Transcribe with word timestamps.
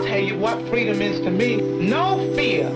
I'll 0.00 0.06
tell 0.06 0.18
you 0.18 0.38
what 0.38 0.66
freedom 0.70 1.02
is 1.02 1.20
to 1.20 1.30
me. 1.30 1.56
No 1.56 2.16
fear. 2.34 2.68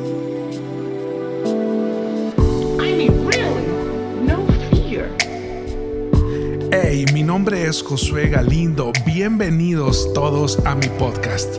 I 2.78 2.92
mean, 2.92 3.24
really, 3.24 3.66
no 4.26 4.46
fear. 4.68 5.08
Hey, 6.70 7.06
mi 7.14 7.22
nombre 7.22 7.64
es 7.64 7.82
Josué 7.82 8.28
Galindo. 8.28 8.92
Bienvenidos 9.06 10.12
todos 10.12 10.58
a 10.66 10.74
mi 10.74 10.88
podcast. 10.98 11.58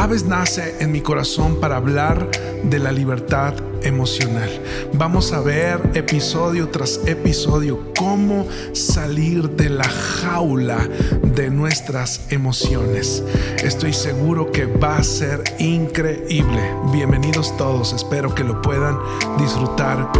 Aves 0.00 0.24
nace 0.24 0.76
en 0.80 0.92
mi 0.92 1.02
corazón 1.02 1.60
para 1.60 1.76
hablar 1.76 2.30
de 2.64 2.78
la 2.78 2.90
libertad 2.90 3.52
emocional. 3.82 4.48
Vamos 4.94 5.30
a 5.34 5.42
ver 5.42 5.78
episodio 5.92 6.70
tras 6.70 7.06
episodio 7.06 7.92
cómo 7.98 8.46
salir 8.72 9.50
de 9.50 9.68
la 9.68 9.84
jaula 9.84 10.88
de 11.22 11.50
nuestras 11.50 12.32
emociones. 12.32 13.22
Estoy 13.62 13.92
seguro 13.92 14.50
que 14.50 14.64
va 14.64 14.96
a 14.96 15.04
ser 15.04 15.44
increíble. 15.58 16.62
Bienvenidos 16.94 17.54
todos. 17.58 17.92
Espero 17.92 18.34
que 18.34 18.42
lo 18.42 18.62
puedan 18.62 18.98
disfrutar 19.36 20.10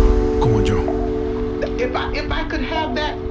como 0.40 0.62
yo. 0.62 0.76
If 2.12 2.30
I, 2.30 2.44
could 2.50 2.64
have 2.70 2.94
that 2.96 3.29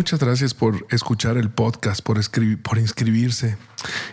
Muchas 0.00 0.18
gracias 0.18 0.54
por 0.54 0.86
escuchar 0.88 1.36
el 1.36 1.50
podcast, 1.50 2.00
por, 2.00 2.18
por 2.62 2.78
inscribirse. 2.78 3.58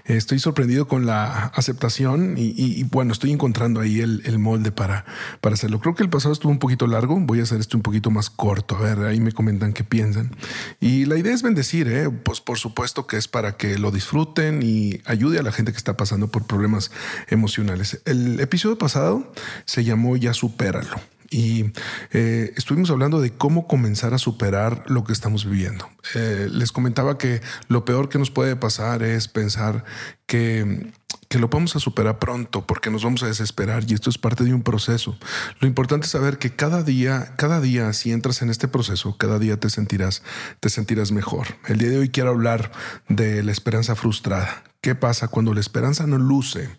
Estoy 0.04 0.38
sorprendido 0.38 0.86
con 0.86 1.06
la 1.06 1.46
aceptación 1.56 2.34
y, 2.36 2.84
bueno, 2.84 3.14
estoy 3.14 3.32
encontrando 3.32 3.80
ahí 3.80 4.02
el, 4.02 4.22
el 4.26 4.38
molde 4.38 4.74
para, 4.74 5.06
para 5.40 5.54
hacerlo. 5.54 5.80
Creo 5.80 5.96
que 5.96 6.04
el 6.04 6.10
pasado 6.10 6.34
estuvo 6.34 6.52
un 6.52 6.60
poquito 6.60 6.88
largo, 6.88 7.18
voy 7.22 7.40
a 7.40 7.44
hacer 7.44 7.62
esto 7.62 7.78
un 7.78 7.84
poquito 7.84 8.12
más 8.12 8.30
corto. 8.30 8.76
A 8.76 8.82
ver, 8.82 9.00
ahí 9.06 9.22
me 9.22 9.32
comentan 9.32 9.72
qué 9.72 9.86
piensan. 9.86 10.36
Y 10.82 11.06
la 11.06 11.16
idea 11.16 11.34
es 11.34 11.42
bendecir, 11.42 11.88
¿eh? 11.88 12.10
pues 12.10 12.42
por 12.42 12.58
supuesto 12.58 13.08
que 13.08 13.16
es 13.16 13.30
para 13.30 13.56
que 13.56 13.78
lo 13.78 13.90
disfruten 13.92 14.60
y 14.62 15.00
ayude 15.06 15.40
a 15.40 15.42
la 15.42 15.54
gente 15.54 15.72
que 15.72 15.78
está 15.78 15.96
pasando 15.96 16.28
por 16.28 16.48
problemas 16.48 16.92
emocionales. 17.30 18.02
El 18.04 18.42
episodio 18.42 18.78
pasado 18.78 19.32
se 19.64 19.86
llamó 19.86 20.18
Ya 20.18 20.34
supéralo. 20.34 21.00
Y 21.30 21.72
eh, 22.12 22.54
estuvimos 22.56 22.90
hablando 22.90 23.20
de 23.20 23.32
cómo 23.32 23.68
comenzar 23.68 24.14
a 24.14 24.18
superar 24.18 24.84
lo 24.88 25.04
que 25.04 25.14
estamos 25.14 25.46
viviendo. 25.46 25.90
Eh, 26.16 26.48
les 26.52 26.72
comentaba 26.72 27.18
que 27.18 27.42
lo 27.68 27.86
peor 27.86 28.10
que 28.10 28.20
nos 28.20 28.32
puede 28.32 28.56
pasar 28.56 29.04
es 29.04 29.28
pensar 29.28 29.84
que, 30.26 30.92
que 31.30 31.40
lo 31.40 31.50
vamos 31.50 31.76
a 31.76 31.80
superar 31.80 32.20
pronto 32.20 32.66
porque 32.66 32.90
nos 32.90 33.04
vamos 33.04 33.24
a 33.24 33.28
desesperar 33.28 33.84
y 33.88 33.94
esto 33.94 34.10
es 34.10 34.18
parte 34.18 34.44
de 34.44 34.54
un 34.54 34.64
proceso. 34.64 35.18
Lo 35.60 35.68
importante 35.68 36.06
es 36.06 36.12
saber 36.12 36.38
que 36.38 36.56
cada 36.56 36.84
día, 36.84 37.34
cada 37.38 37.60
día, 37.62 37.92
si 37.94 38.12
entras 38.12 38.42
en 38.42 38.50
este 38.50 38.68
proceso, 38.68 39.18
cada 39.18 39.38
día 39.40 39.60
te 39.60 39.70
sentirás, 39.70 40.24
te 40.60 40.70
sentirás 40.70 41.12
mejor. 41.12 41.48
El 41.68 41.80
día 41.80 41.90
de 41.90 41.98
hoy 42.00 42.10
quiero 42.10 42.30
hablar 42.30 42.72
de 43.10 43.44
la 43.44 43.52
esperanza 43.52 43.96
frustrada. 43.96 44.64
¿Qué 44.80 44.96
pasa 44.96 45.28
cuando 45.28 45.54
la 45.54 45.60
esperanza 45.60 46.08
no 46.08 46.18
luce 46.18 46.70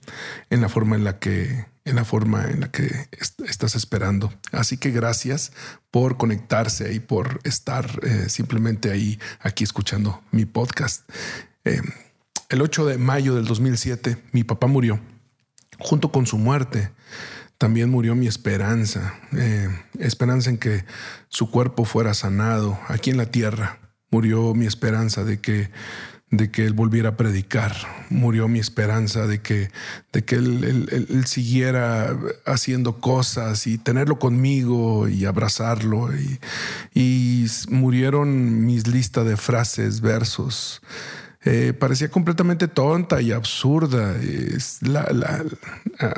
en 0.50 0.60
la 0.62 0.68
forma 0.68 0.96
en 0.96 1.04
la 1.04 1.18
que 1.18 1.66
en 1.84 1.96
la 1.96 2.04
forma 2.04 2.44
en 2.44 2.60
la 2.60 2.70
que 2.70 3.08
est- 3.12 3.40
estás 3.48 3.74
esperando. 3.74 4.30
Así 4.52 4.76
que 4.76 4.90
gracias 4.90 5.52
por 5.90 6.18
conectarse 6.18 6.92
y 6.92 7.00
por 7.00 7.40
estar 7.44 8.00
eh, 8.02 8.26
simplemente 8.28 8.90
ahí, 8.90 9.18
aquí 9.40 9.64
escuchando 9.64 10.22
mi 10.30 10.44
podcast. 10.44 11.08
Eh, 11.64 11.80
el 12.48 12.62
8 12.62 12.86
de 12.86 12.98
mayo 12.98 13.34
del 13.34 13.44
2007, 13.44 14.16
mi 14.32 14.44
papá 14.44 14.66
murió. 14.66 15.00
Junto 15.78 16.10
con 16.10 16.26
su 16.26 16.38
muerte, 16.38 16.90
también 17.58 17.90
murió 17.90 18.14
mi 18.14 18.26
esperanza, 18.26 19.14
eh, 19.32 19.68
esperanza 19.98 20.50
en 20.50 20.58
que 20.58 20.84
su 21.28 21.50
cuerpo 21.50 21.84
fuera 21.84 22.14
sanado 22.14 22.78
aquí 22.88 23.10
en 23.10 23.16
la 23.16 23.26
tierra. 23.26 23.78
Murió 24.10 24.54
mi 24.54 24.66
esperanza 24.66 25.24
de 25.24 25.40
que 25.40 25.70
de 26.30 26.50
que 26.50 26.66
él 26.66 26.74
volviera 26.74 27.10
a 27.10 27.16
predicar. 27.16 27.74
Murió 28.10 28.48
mi 28.48 28.58
esperanza 28.58 29.26
de 29.26 29.40
que, 29.40 29.70
de 30.12 30.24
que 30.24 30.36
él, 30.36 31.24
siguiera 31.26 32.18
haciendo 32.44 33.00
cosas 33.00 33.66
y 33.66 33.78
tenerlo 33.78 34.18
conmigo 34.18 35.08
y 35.08 35.24
abrazarlo. 35.24 36.10
Y, 36.14 36.38
y 36.94 37.46
murieron 37.70 38.66
mis 38.66 38.86
listas 38.86 39.26
de 39.26 39.36
frases, 39.36 40.00
versos. 40.00 40.82
Eh, 41.44 41.72
parecía 41.72 42.10
completamente 42.10 42.66
tonta 42.66 43.22
y 43.22 43.30
absurda. 43.32 44.16
Es 44.16 44.82
la, 44.82 45.04
la- 45.12 45.44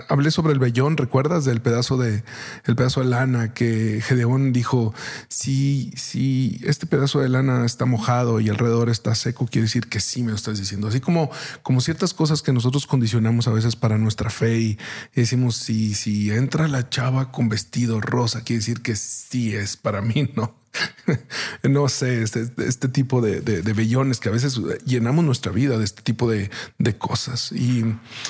hablé 0.09 0.31
sobre 0.31 0.53
el 0.55 0.59
vellón, 0.59 0.97
¿recuerdas 0.97 1.45
del 1.45 1.61
pedazo 1.61 1.99
de 1.99 2.25
el 2.65 2.75
pedazo 2.77 3.01
de 3.01 3.07
lana 3.07 3.53
que 3.53 4.01
Gedeón 4.03 4.53
dijo? 4.53 4.95
Si, 5.29 5.93
si 5.97 6.61
este 6.65 6.87
pedazo 6.87 7.21
de 7.21 7.29
lana 7.29 7.67
está 7.67 7.85
mojado 7.85 8.41
y 8.41 8.49
alrededor 8.49 8.89
está 8.89 9.15
seco, 9.15 9.47
quiere 9.47 9.65
decir 9.67 9.89
que 9.89 10.01
sí 10.01 10.23
me 10.23 10.31
lo 10.31 10.37
estás 10.37 10.59
diciendo. 10.59 10.89
Así 10.89 11.01
como, 11.01 11.31
como 11.63 11.81
ciertas 11.83 12.15
cosas 12.15 12.41
que 12.43 12.53
nosotros 12.53 12.87
condicionamos 12.87 13.47
a 13.47 13.53
veces 13.53 13.77
para 13.77 13.99
nuestra 13.99 14.31
fe 14.31 14.59
y, 14.59 14.79
y 15.15 15.21
decimos 15.21 15.57
si, 15.57 15.95
si 15.95 16.31
entra 16.31 16.67
la 16.67 16.89
chava 16.89 17.31
con 17.31 17.49
vestido 17.51 18.01
rosa, 18.01 18.43
quiere 18.43 18.61
decir 18.61 18.81
que 18.83 18.97
sí 18.97 19.55
es 19.55 19.77
para 19.77 20.01
mí, 20.01 20.31
no. 20.37 20.60
no 21.63 21.89
sé, 21.89 22.23
este, 22.23 22.47
este 22.59 22.89
tipo 22.89 23.21
de, 23.21 23.41
de, 23.41 23.63
de 23.63 23.73
vellones 23.73 24.21
que 24.21 24.29
a 24.29 24.33
veces 24.33 24.61
llenamos 24.85 25.25
nuestra 25.25 25.53
vida 25.53 25.79
de 25.79 25.85
este 25.85 26.03
tipo 26.03 26.31
de, 26.31 26.51
de 26.79 26.97
cosas. 26.97 27.53
Y, 27.53 27.85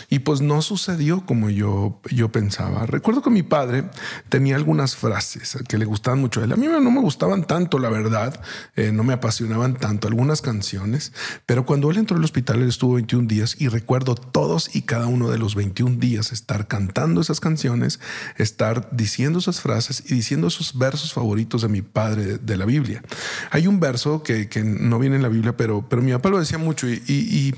y 0.08 0.20
pues 0.20 0.40
no 0.40 0.62
sucedió 0.62 1.24
como 1.26 1.50
yo, 1.50 2.00
yo 2.10 2.30
pensaba. 2.30 2.86
Recuerdo 2.86 3.22
que 3.22 3.30
mi 3.30 3.42
padre 3.42 3.84
tenía 4.28 4.56
algunas 4.56 4.96
frases 4.96 5.58
que 5.68 5.78
le 5.78 5.84
gustaban 5.84 6.20
mucho 6.20 6.40
a 6.40 6.44
él. 6.44 6.52
A 6.52 6.56
mí 6.56 6.66
no 6.66 6.90
me 6.90 7.00
gustaban 7.00 7.44
tanto, 7.44 7.78
la 7.78 7.90
verdad, 7.90 8.40
eh, 8.76 8.92
no 8.92 9.04
me 9.04 9.12
apasionaban 9.12 9.76
tanto 9.76 10.08
algunas 10.08 10.42
canciones, 10.42 11.12
pero 11.46 11.66
cuando 11.66 11.90
él 11.90 11.98
entró 11.98 12.16
al 12.16 12.24
hospital, 12.24 12.62
él 12.62 12.68
estuvo 12.68 12.94
21 12.94 13.26
días 13.28 13.56
y 13.58 13.68
recuerdo 13.68 14.14
todos 14.14 14.74
y 14.74 14.82
cada 14.82 15.06
uno 15.06 15.30
de 15.30 15.38
los 15.38 15.54
21 15.54 15.96
días 15.96 16.32
estar 16.32 16.66
cantando 16.68 17.20
esas 17.20 17.40
canciones, 17.40 18.00
estar 18.36 18.88
diciendo 18.92 19.38
esas 19.38 19.60
frases 19.60 20.04
y 20.10 20.14
diciendo 20.14 20.48
esos 20.48 20.76
versos 20.78 21.12
favoritos 21.12 21.62
de 21.62 21.68
mi 21.68 21.82
padre 21.82 22.29
de, 22.38 22.56
la 22.56 22.64
Biblia. 22.64 23.02
Hay 23.50 23.66
un 23.66 23.80
verso 23.80 24.22
que, 24.22 24.48
que 24.48 24.62
no 24.62 24.98
viene 24.98 25.16
en 25.16 25.22
la 25.22 25.28
Biblia, 25.28 25.56
pero, 25.56 25.86
pero 25.88 26.02
mi 26.02 26.12
papá 26.12 26.28
lo 26.28 26.38
decía 26.38 26.58
mucho 26.58 26.88
y, 26.88 27.54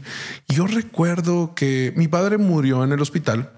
yo 0.48 0.66
recuerdo 0.66 1.54
que 1.54 1.92
mi 1.96 2.08
padre 2.08 2.38
murió 2.38 2.84
en 2.84 2.92
el 2.92 3.00
hospital. 3.00 3.50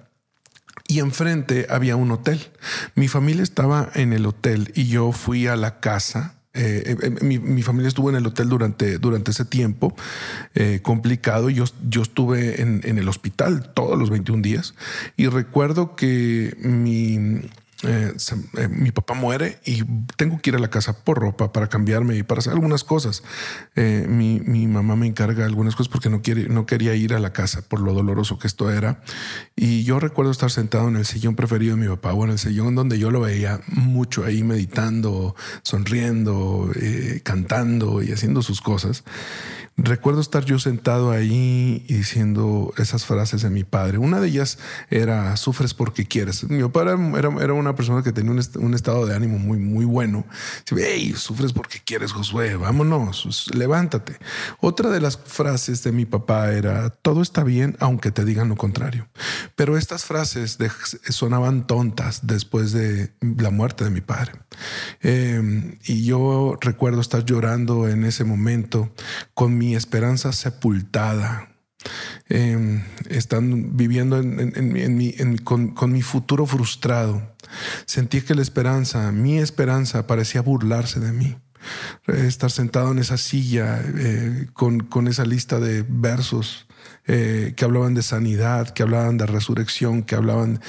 Y 0.86 0.98
enfrente 0.98 1.66
había 1.70 1.97
un 1.97 2.10
hotel. 2.10 2.41
Mi 2.94 3.08
familia 3.08 3.42
estaba 3.42 3.91
en 3.94 4.12
el 4.12 4.26
hotel 4.26 4.70
y 4.75 4.86
yo 4.86 5.12
fui 5.12 5.47
a 5.47 5.56
la 5.56 5.80
casa. 5.80 6.34
Eh, 6.52 6.97
eh, 7.02 7.10
mi, 7.22 7.38
mi 7.38 7.62
familia 7.62 7.88
estuvo 7.88 8.10
en 8.10 8.16
el 8.16 8.26
hotel 8.26 8.48
durante, 8.48 8.98
durante 8.98 9.31
ese 9.31 9.46
tiempo 9.46 9.96
eh, 10.54 10.81
complicado. 10.82 11.48
Yo, 11.48 11.64
yo 11.88 12.02
estuve 12.02 12.60
en, 12.60 12.82
en 12.84 12.98
el 12.98 13.08
hospital 13.08 13.72
todos 13.75 13.98
los 13.98 14.10
21 14.10 14.42
días 14.42 14.75
y 15.16 15.26
recuerdo 15.28 15.96
que 15.96 16.54
mi, 16.60 17.41
eh, 17.86 18.12
eh, 18.56 18.68
mi 18.68 18.90
papá 18.90 19.14
muere 19.14 19.58
y 19.64 19.84
tengo 20.16 20.40
que 20.40 20.50
ir 20.50 20.56
a 20.56 20.58
la 20.58 20.68
casa 20.68 21.04
por 21.04 21.18
ropa 21.18 21.52
para 21.52 21.68
cambiarme 21.68 22.16
y 22.16 22.22
para 22.22 22.38
hacer 22.38 22.52
algunas 22.52 22.84
cosas. 22.84 23.22
Eh, 23.76 24.06
mi, 24.08 24.40
mi 24.40 24.66
mamá 24.66 24.96
me 24.96 25.06
encarga 25.06 25.44
algunas 25.44 25.76
cosas 25.76 25.90
porque 25.90 26.08
no, 26.08 26.22
quiere, 26.22 26.48
no 26.48 26.66
quería 26.66 26.94
ir 26.94 27.14
a 27.14 27.18
la 27.18 27.32
casa 27.32 27.62
por 27.62 27.80
lo 27.80 27.92
doloroso 27.92 28.38
que 28.38 28.46
esto 28.46 28.70
era. 28.70 29.02
Y 29.56 29.84
yo 29.84 30.00
recuerdo 30.00 30.30
estar 30.30 30.50
sentado 30.50 30.88
en 30.88 30.96
el 30.96 31.06
sillón 31.06 31.36
preferido 31.36 31.76
de 31.76 31.82
mi 31.82 31.88
papá 31.88 32.12
o 32.12 32.24
en 32.24 32.30
el 32.30 32.38
sillón 32.38 32.74
donde 32.74 32.98
yo 32.98 33.10
lo 33.10 33.20
veía 33.20 33.60
mucho 33.66 34.24
ahí 34.24 34.42
meditando, 34.42 35.34
sonriendo, 35.62 36.70
cantando 37.22 38.02
y 38.02 38.12
haciendo 38.12 38.42
sus 38.42 38.60
cosas. 38.60 39.04
Recuerdo 39.76 40.20
estar 40.20 40.44
yo 40.44 40.60
sentado 40.60 41.10
ahí 41.10 41.84
y 41.88 41.94
diciendo 41.94 42.72
esas 42.78 43.04
frases 43.06 43.42
de 43.42 43.50
mi 43.50 43.64
padre. 43.64 43.98
Una 43.98 44.20
de 44.20 44.28
ellas 44.28 44.58
era 44.88 45.36
sufres 45.36 45.74
porque 45.74 46.06
quieres. 46.06 46.48
Mi 46.48 46.62
papá 46.62 46.82
era, 46.82 46.96
era- 47.42 47.52
una 47.54 47.74
persona 47.74 48.02
que 48.04 48.12
tenía 48.12 48.30
un, 48.30 48.38
est- 48.38 48.56
un 48.56 48.72
estado 48.74 49.04
de 49.04 49.16
ánimo 49.16 49.38
muy, 49.38 49.58
muy 49.58 49.84
bueno. 49.84 50.24
Hey, 50.70 51.12
sufres 51.16 51.52
porque 51.52 51.80
quieres, 51.84 52.12
Josué, 52.12 52.54
vámonos, 52.54 53.50
levántate. 53.52 54.16
Otra 54.60 54.90
de 54.90 55.00
las 55.00 55.16
frases 55.16 55.82
de 55.82 55.90
mi 55.90 56.04
papá 56.06 56.52
era 56.52 56.90
todo 56.90 57.20
está 57.20 57.43
bien 57.43 57.76
aunque 57.81 58.12
te 58.12 58.25
digan 58.25 58.49
lo 58.49 58.56
contrario. 58.56 59.08
Pero 59.56 59.76
estas 59.76 60.04
frases 60.04 60.56
sonaban 61.08 61.66
tontas 61.66 62.20
después 62.28 62.70
de 62.70 63.12
la 63.38 63.50
muerte 63.50 63.82
de 63.82 63.90
mi 63.90 64.00
padre. 64.02 64.32
Eh, 65.02 65.76
y 65.84 66.04
yo 66.04 66.56
recuerdo 66.60 67.00
estar 67.00 67.25
llorando 67.25 67.88
en 67.88 68.04
ese 68.04 68.22
momento 68.22 68.93
con 69.34 69.58
mi 69.58 69.63
esperanza 69.72 70.32
sepultada. 70.32 71.49
Eh, 72.28 72.82
están 73.08 73.76
viviendo 73.76 74.19
en, 74.19 74.40
en- 74.40 74.52
en 74.56 74.72
mi- 74.72 74.81
en 74.82 74.96
mi- 74.96 75.14
en 75.19 75.31
mi- 75.32 75.38
con, 75.38 75.75
mi 75.93 76.02
futuro 76.02 76.44
frustrado. 76.46 77.34
Sentí 77.87 78.20
que 78.22 78.34
la 78.34 78.43
esperanza, 78.43 79.12
mi 79.12 79.38
esperanza, 79.38 80.06
parecía 80.06 80.43
burlarse 80.43 81.00
de 81.00 81.12
mí. 81.12 81.37
Estar 82.06 82.50
sentado 82.50 82.93
en 82.93 82.99
esa 82.99 83.16
silla 83.16 83.81
eh, 83.82 84.49
con, 84.52 84.81
con 84.81 85.08
esa 85.08 85.25
lista 85.25 85.58
de 85.61 85.82
versos 85.88 86.66
eh, 87.06 87.55
que 87.56 87.64
hablaban 87.64 87.94
de 87.94 88.02
sanidad, 88.02 88.69
que 88.70 88.82
hablaban 88.82 89.16
de 89.16 89.25
resurrección, 89.26 90.02
que 90.02 90.14
hablaban 90.14 90.61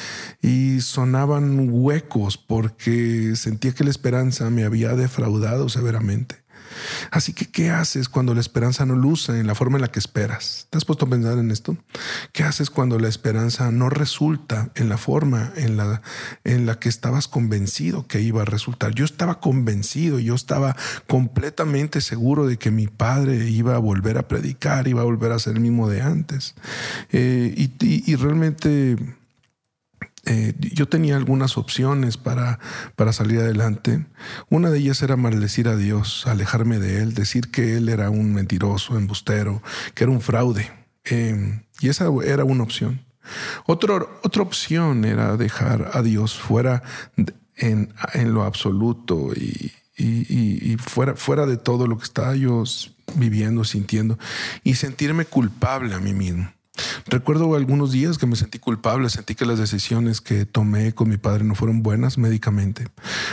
y 0.42 0.80
sonaban 0.80 1.68
huecos 1.70 2.38
porque 2.38 3.34
sentía 3.36 3.74
que 3.74 3.84
la 3.84 3.90
esperanza 3.90 4.50
me 4.50 4.64
había 4.64 4.96
defraudado 4.96 5.68
severamente. 5.68 6.45
Así 7.12 7.34
que, 7.34 7.46
¿qué 7.46 7.70
haces 7.70 8.10
cuando 8.10 8.34
la 8.34 8.42
esperanza 8.42 8.86
no 8.86 8.96
luce 8.96 9.40
en 9.40 9.48
la 9.48 9.56
forma 9.56 9.78
en 9.78 9.82
la 9.82 9.90
que 9.90 10.00
esperas? 10.00 10.68
¿Te 10.70 10.78
has 10.78 10.86
puesto 10.86 11.06
a 11.06 11.10
pensar 11.10 11.38
en 11.38 11.52
esto? 11.52 11.78
¿Qué 12.34 12.44
haces 12.44 12.70
cuando 12.70 13.00
la 13.00 13.08
esperanza 13.08 13.72
no 13.72 13.90
resulta 13.90 14.70
en 14.76 14.90
la 14.90 14.98
forma 14.98 15.52
en 15.56 15.78
la, 15.78 16.02
en 16.44 16.66
la 16.66 16.80
que 16.80 16.90
estabas 16.90 17.28
convencido 17.28 18.08
que 18.08 18.22
iba 18.22 18.42
a 18.42 18.46
resultar? 18.46 18.94
Yo 18.94 19.06
estaba 19.06 19.40
convencido, 19.40 20.20
yo 20.20 20.36
estaba 20.36 20.76
completamente 21.08 22.02
seguro 22.02 22.46
de 22.48 22.58
que 22.58 22.72
mi 22.72 22.88
padre 22.88 23.50
iba 23.50 23.76
a 23.76 23.80
volver 23.80 24.18
a 24.18 24.28
predicar, 24.28 24.88
iba 24.88 25.02
a 25.02 25.06
volver 25.06 25.32
a 25.32 25.40
ser 25.40 25.54
el 25.56 25.62
mismo 25.62 25.90
de 25.90 26.02
antes. 26.02 26.56
Eh, 27.12 27.70
y 27.80 28.16
realmente 28.16 28.98
eh, 30.26 30.54
yo 30.60 30.88
tenía 30.88 31.18
algunas 31.18 31.58
opciones 31.58 32.18
para, 32.18 32.60
para 32.96 33.14
salir 33.14 33.40
adelante. 33.40 34.06
Una 34.50 34.70
de 34.70 34.80
ellas 34.80 35.02
era 35.02 35.16
maldecir 35.16 35.68
a 35.68 35.76
Dios, 35.76 36.26
alejarme 36.28 36.80
de 36.80 37.02
Él, 37.02 37.14
decir 37.14 37.52
que 37.52 37.78
Él 37.78 37.90
era 37.90 38.10
un 38.10 38.34
mentiroso, 38.34 38.98
embustero, 38.98 39.62
que 39.94 40.04
era 40.04 40.12
un 40.12 40.22
fraude. 40.22 40.72
Em, 41.04 41.64
y 41.80 41.90
esa 41.90 42.10
era 42.26 42.44
una 42.44 42.64
opción. 42.64 43.06
otra 43.66 44.42
opción 44.42 45.06
era 45.06 45.38
dejar 45.38 45.92
a 45.94 46.02
Dios 46.02 46.36
fuera 46.36 46.84
en, 47.58 47.94
en 48.14 48.34
lo 48.34 48.44
absoluto 48.44 49.32
y, 49.34 49.72
y, 49.98 50.78
fuera, 50.78 51.16
fuera 51.16 51.46
de 51.46 51.58
todo 51.58 51.88
lo 51.88 51.98
que 51.98 52.04
estaba 52.04 52.36
yo 52.36 52.64
viviendo, 53.16 53.64
sintiendo 53.64 54.18
y 54.64 54.76
sentirme 54.76 55.26
culpable 55.26 55.96
a 55.96 56.00
mí 56.00 56.14
mismo. 56.14 56.52
Recuerdo 57.08 57.56
algunos 57.56 57.92
días 57.92 58.18
que 58.18 58.26
me 58.26 58.36
sentí 58.36 58.60
culpable, 58.60 59.10
sentí 59.10 59.36
que 59.36 59.46
las 59.46 59.60
decisiones 59.60 60.22
que 60.22 60.46
tomé 60.46 60.94
con 60.94 61.10
mi 61.10 61.18
padre 61.18 61.44
no 61.44 61.56
fueron 61.56 61.84
buenas 61.84 62.18
médicamente. 62.18 62.88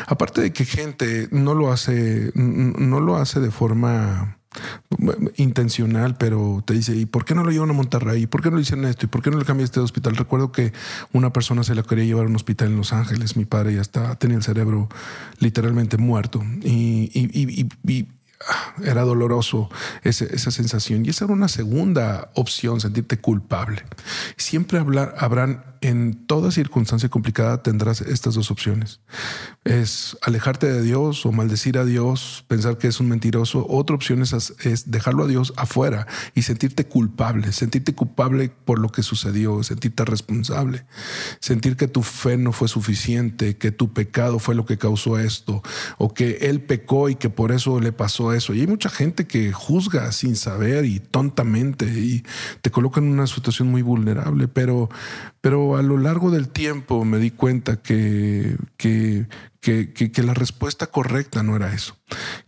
Aparte 0.07 0.41
de 0.41 0.53
que 0.53 0.65
gente 0.65 1.29
no 1.31 1.55
lo 1.55 1.73
hace, 1.73 2.33
no 2.35 3.01
lo 3.01 3.17
hace 3.17 3.41
de 3.41 3.51
forma 3.51 4.39
intencional, 5.37 6.17
pero 6.17 6.63
te 6.67 6.75
dice, 6.75 6.95
¿y 6.95 7.07
por 7.07 7.25
qué 7.25 7.35
no 7.35 7.43
lo 7.43 7.51
llevan 7.51 7.71
a 7.71 7.73
Monterrey? 7.73 8.23
¿Y 8.23 8.27
por 8.27 8.43
qué 8.43 8.51
no 8.51 8.57
le 8.57 8.63
hicieron 8.63 8.85
esto? 8.85 9.07
¿Y 9.07 9.09
por 9.09 9.23
qué 9.23 9.31
no 9.31 9.39
le 9.39 9.45
cambiaste 9.45 9.81
de 9.81 9.85
hospital? 9.85 10.17
Recuerdo 10.17 10.53
que 10.53 10.73
una 11.13 11.33
persona 11.33 11.65
se 11.65 11.75
la 11.75 11.83
quería 11.83 12.05
llevar 12.05 12.27
a 12.27 12.29
un 12.29 12.37
hospital 12.37 12.69
en 12.69 12.77
Los 12.77 12.93
Ángeles. 12.93 13.37
Mi 13.37 13.45
padre 13.45 13.75
ya 13.75 13.81
está, 13.81 14.15
tenía 14.17 14.37
el 14.37 14.43
cerebro 14.43 14.89
literalmente 15.39 15.97
muerto. 15.97 16.43
y, 16.63 17.11
y, 17.15 17.69
y 17.91 18.09
era 18.85 19.03
doloroso 19.03 19.71
esa 20.03 20.51
sensación. 20.51 21.05
Y 21.05 21.11
esa 21.11 21.25
era 21.25 21.35
una 21.35 21.49
segunda 21.49 22.31
opción, 22.35 22.81
sentirte 22.81 23.19
culpable. 23.19 23.85
Siempre 24.37 24.79
hablar, 24.79 25.15
habrán 25.19 25.73
en 25.83 26.15
toda 26.27 26.53
circunstancia 26.53 27.09
complicada 27.09 27.63
tendrás 27.63 28.01
estas 28.01 28.35
dos 28.35 28.51
opciones. 28.51 29.01
Es 29.65 30.17
alejarte 30.23 30.73
de 30.73 30.81
Dios 30.81 31.27
o 31.27 31.33
maldecir 31.33 31.77
a 31.77 31.85
Dios, 31.85 32.45
pensar 32.47 32.79
que 32.79 32.87
es 32.87 33.01
un 33.01 33.09
mentiroso. 33.09 33.67
Otra 33.69 33.97
opción 33.97 34.23
es, 34.23 34.33
es, 34.61 34.91
dejarlo 34.91 35.25
a 35.25 35.27
Dios 35.27 35.53
afuera 35.57 36.07
y 36.35 36.43
sentirte 36.43 36.87
culpable, 36.87 37.53
sentirte 37.53 37.95
culpable 37.95 38.53
por 38.65 38.79
lo 38.79 38.91
que 38.91 39.03
sucedió, 39.03 39.63
sentirte 39.65 40.05
responsable, 40.05 40.87
sentir 41.41 41.77
que 41.77 41.89
tu 41.89 42.03
fe 42.03 42.37
no 42.37 42.53
fue 42.53 42.69
suficiente, 42.69 43.57
que 43.57 43.73
tu 43.73 43.93
pecado 43.93 44.39
fue 44.39 44.55
lo 44.55 44.65
que 44.65 44.79
causó 44.79 45.19
esto, 45.19 45.63
o 45.99 46.15
que 46.15 46.39
Él 46.43 46.63
pecó 46.63 47.09
y 47.09 47.17
que 47.17 47.29
por 47.29 47.51
eso 47.51 47.81
le 47.81 47.91
pasó 47.91 48.32
eso. 48.37 48.55
Y 48.55 48.61
hay 48.61 48.67
mucha 48.67 48.89
gente 48.89 49.27
que 49.27 49.53
juzga 49.53 50.11
sin 50.13 50.37
saber 50.37 50.85
y 50.85 51.01
tontamente 51.01 51.87
y 51.87 52.25
te 52.61 52.71
coloca 52.71 53.01
en 53.01 53.09
una 53.09 53.27
situación 53.27 53.69
muy 53.69 53.83
vulnerable, 53.83 54.49
pero, 54.49 54.89
pero 55.41 55.77
a 55.77 55.83
lo 55.83 55.99
largo 55.99 56.31
del 56.31 56.49
tiempo 56.49 57.05
me 57.05 57.19
di 57.19 57.31
cuenta 57.31 57.83
que, 57.83 58.57
que, 58.77 59.27
que, 59.61 60.23
la 60.23 60.35
respuesta 60.35 60.89
correcta 60.89 61.43
no 61.43 61.57
era 61.57 61.73
eso, 61.73 61.97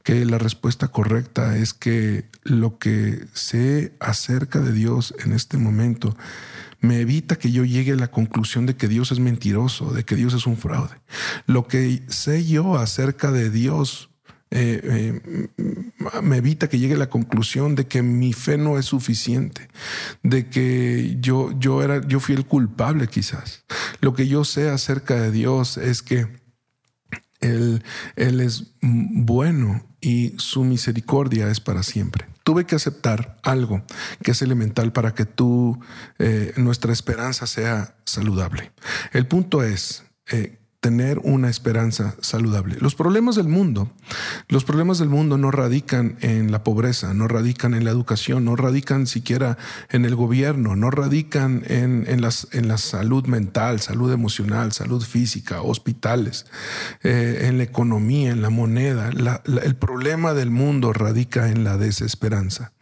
que 0.02 0.24
la 0.24 0.38
respuesta 0.38 0.88
correcta 0.88 1.56
es 1.56 1.74
que 1.74 2.26
lo 2.42 2.78
que 2.78 3.26
sé 3.32 3.94
acerca 4.00 4.60
de 4.60 4.72
Dios 4.72 5.14
en 5.24 5.32
este 5.32 5.56
momento 5.56 6.16
me 6.80 7.00
evita 7.00 7.36
que 7.36 7.50
yo 7.50 7.64
llegue 7.64 7.92
a 7.92 7.96
la 7.96 8.10
conclusión 8.10 8.66
de 8.66 8.76
que 8.76 8.88
Dios 8.88 9.10
es 9.10 9.18
mentiroso, 9.18 9.92
de 9.92 10.04
que 10.04 10.16
Dios 10.16 10.34
es 10.34 10.46
un 10.46 10.56
fraude. 10.56 11.00
Lo 11.46 11.66
que 11.66 12.02
sé 12.08 12.44
yo 12.44 12.76
acerca 12.76 13.32
de 13.32 13.50
Dios 13.50 14.10
eh, 14.56 15.20
eh, 15.26 15.48
me 16.22 16.36
evita 16.36 16.68
que 16.68 16.78
llegue 16.78 16.94
a 16.94 16.98
la 16.98 17.10
conclusión 17.10 17.74
de 17.74 17.88
que 17.88 18.02
mi 18.02 18.32
fe 18.32 18.56
no 18.56 18.78
es 18.78 18.86
suficiente, 18.86 19.68
de 20.22 20.48
que 20.48 21.16
yo, 21.18 21.58
yo, 21.58 21.82
era, 21.82 22.06
yo 22.06 22.20
fui 22.20 22.36
el 22.36 22.46
culpable 22.46 23.08
quizás. 23.08 23.64
Lo 24.00 24.14
que 24.14 24.28
yo 24.28 24.44
sé 24.44 24.70
acerca 24.70 25.20
de 25.20 25.32
Dios 25.32 25.76
es 25.76 26.02
que 26.02 26.28
Él, 27.40 27.82
él 28.14 28.40
es 28.40 28.74
bueno 28.80 29.84
y 30.00 30.34
su 30.36 30.62
misericordia 30.62 31.50
es 31.50 31.58
para 31.58 31.82
siempre. 31.82 32.26
Tuve 32.44 32.64
que 32.64 32.76
aceptar 32.76 33.40
algo 33.42 33.82
que 34.22 34.30
es 34.30 34.42
elemental 34.42 34.92
para 34.92 35.14
que 35.14 35.24
tú, 35.26 35.80
eh, 36.20 36.52
nuestra 36.58 36.92
esperanza 36.92 37.48
sea 37.48 37.96
saludable. 38.04 38.70
El 39.12 39.26
punto 39.26 39.64
es, 39.64 40.04
tener 40.84 41.18
una 41.20 41.48
esperanza 41.48 42.14
saludable. 42.20 42.76
Los 42.78 42.94
problemas 42.94 43.36
del 43.36 43.48
mundo, 43.48 43.90
los 44.48 44.64
problemas 44.64 44.98
del 44.98 45.08
mundo 45.08 45.38
no 45.38 45.50
radican 45.50 46.18
en 46.20 46.52
la 46.52 46.62
pobreza, 46.62 47.14
no 47.14 47.26
radican 47.26 47.72
en 47.72 47.86
la 47.86 47.90
educación, 47.90 48.44
no 48.44 48.54
radican 48.54 49.06
siquiera 49.06 49.56
en 49.88 50.04
el 50.04 50.14
gobierno, 50.14 50.76
no 50.76 50.90
radican 50.90 51.62
en, 51.68 52.04
en, 52.06 52.20
las, 52.20 52.48
en 52.52 52.68
la 52.68 52.76
salud 52.76 53.24
mental, 53.24 53.80
salud 53.80 54.12
emocional, 54.12 54.72
salud 54.72 55.02
física, 55.02 55.62
hospitales, 55.62 56.44
eh, 57.02 57.46
en 57.48 57.56
la 57.56 57.64
economía, 57.64 58.32
en 58.32 58.42
la 58.42 58.50
moneda. 58.50 59.08
el 59.08 59.76
problema 59.76 60.34
del 60.34 60.50
mundo 60.50 60.92
radica 60.92 61.48
en 61.48 61.64
la 61.64 61.78
desesperanza. 61.78 62.72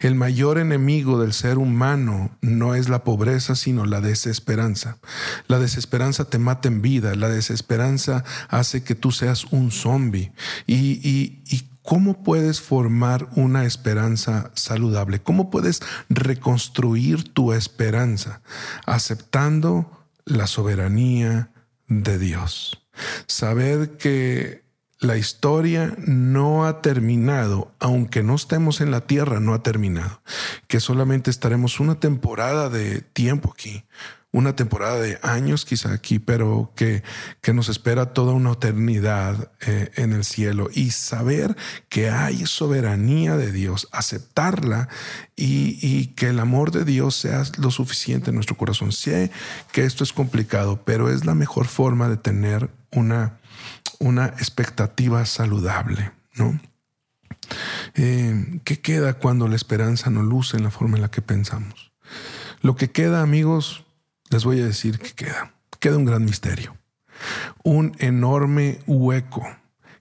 El 0.00 0.14
mayor 0.14 0.58
enemigo 0.58 1.20
del 1.20 1.32
ser 1.32 1.58
humano 1.58 2.30
no 2.40 2.74
es 2.74 2.88
la 2.88 3.04
pobreza, 3.04 3.54
sino 3.54 3.84
la 3.84 4.00
desesperanza. 4.00 4.98
La 5.46 5.58
desesperanza 5.58 6.24
te 6.24 6.38
mata 6.38 6.68
en 6.68 6.82
vida, 6.82 7.14
la 7.14 7.28
desesperanza 7.28 8.24
hace 8.48 8.82
que 8.82 8.94
tú 8.94 9.12
seas 9.12 9.44
un 9.46 9.70
zombie. 9.70 10.32
Y, 10.66 11.42
¿Cómo 11.82 12.22
puedes 12.22 12.60
formar 12.60 13.30
una 13.34 13.64
esperanza 13.64 14.50
saludable? 14.52 15.22
¿Cómo 15.22 15.48
puedes 15.48 15.80
reconstruir 16.10 17.32
tu 17.32 17.54
esperanza? 17.54 18.42
Aceptando 18.84 20.06
la 20.26 20.46
soberanía 20.46 21.50
de 21.86 22.18
Dios. 22.18 22.86
Saber 23.26 23.96
que 23.96 24.67
la 25.00 25.16
historia 25.16 25.94
no 25.98 26.66
ha 26.66 26.82
terminado, 26.82 27.72
aunque 27.78 28.22
no 28.22 28.34
estemos 28.34 28.80
en 28.80 28.90
la 28.90 29.06
tierra, 29.06 29.38
no 29.38 29.54
ha 29.54 29.62
terminado, 29.62 30.22
que 30.66 30.80
solamente 30.80 31.30
estaremos 31.30 31.78
una 31.78 32.00
temporada 32.00 32.68
de 32.68 33.00
tiempo 33.00 33.52
aquí, 33.52 33.84
una 34.30 34.54
temporada 34.56 35.00
de 35.00 35.18
años 35.22 35.64
quizá 35.64 35.92
aquí, 35.92 36.18
pero 36.18 36.72
que, 36.76 37.02
que 37.40 37.54
nos 37.54 37.68
espera 37.68 38.12
toda 38.12 38.34
una 38.34 38.52
eternidad 38.52 39.52
eh, 39.66 39.90
en 39.96 40.12
el 40.12 40.24
cielo 40.24 40.68
y 40.72 40.90
saber 40.90 41.56
que 41.88 42.10
hay 42.10 42.44
soberanía 42.46 43.36
de 43.36 43.52
Dios, 43.52 43.88
aceptarla 43.90 44.88
y, 45.34 45.78
y, 45.80 46.08
que 46.08 46.28
el 46.28 46.40
amor 46.40 46.72
de 46.72 46.84
Dios 46.84 47.14
sea 47.14 47.44
lo 47.56 47.70
suficiente 47.70 48.30
en 48.30 48.34
nuestro 48.34 48.56
corazón. 48.56 48.92
Sé 48.92 49.30
que 49.72 49.84
esto 49.84 50.04
es 50.04 50.12
complicado, 50.12 50.82
pero 50.84 51.10
es 51.10 51.24
la 51.24 51.34
mejor 51.34 51.66
forma 51.66 52.08
de 52.08 52.18
tener 52.18 52.70
una, 52.90 53.37
una 53.98 54.26
expectativa 54.26 55.24
saludable, 55.26 56.12
¿no? 56.34 56.58
Eh, 57.94 58.60
¿Qué 58.64 58.80
queda 58.80 59.14
cuando 59.14 59.48
la 59.48 59.56
esperanza 59.56 60.10
no 60.10 60.22
luce 60.22 60.56
en 60.56 60.64
la 60.64 60.70
forma 60.70 60.96
en 60.96 61.02
la 61.02 61.10
que 61.10 61.22
pensamos? 61.22 61.92
Lo 62.60 62.76
que 62.76 62.90
queda, 62.90 63.22
amigos, 63.22 63.84
les 64.30 64.44
voy 64.44 64.60
a 64.60 64.66
decir 64.66 64.98
que 64.98 65.12
queda. 65.12 65.54
Queda 65.80 65.96
un 65.96 66.04
gran 66.04 66.24
misterio, 66.24 66.76
un 67.62 67.94
enorme 68.00 68.80
hueco, 68.86 69.46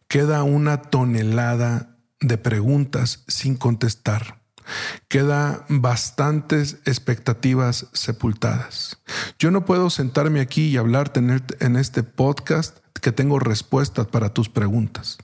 queda 0.07 0.41
una 0.41 0.81
tonelada 0.81 1.97
de 2.19 2.37
preguntas 2.39 3.23
sin 3.27 3.55
contestar. 3.55 4.41
Queda 5.07 5.65
bastantes 5.69 6.79
expectativas 6.85 7.87
sepultadas. 7.93 8.97
Yo 9.37 9.51
no 9.51 9.65
puedo 9.65 9.89
sentarme 9.89 10.41
aquí 10.41 10.67
y 10.67 10.77
hablarte 10.77 11.21
en 11.59 11.75
este 11.75 12.03
podcast 12.03 12.79
que 12.99 13.11
tengo 13.11 13.39
respuestas 13.39 14.07
para 14.07 14.33
tus 14.33 14.49
preguntas, 14.49 15.17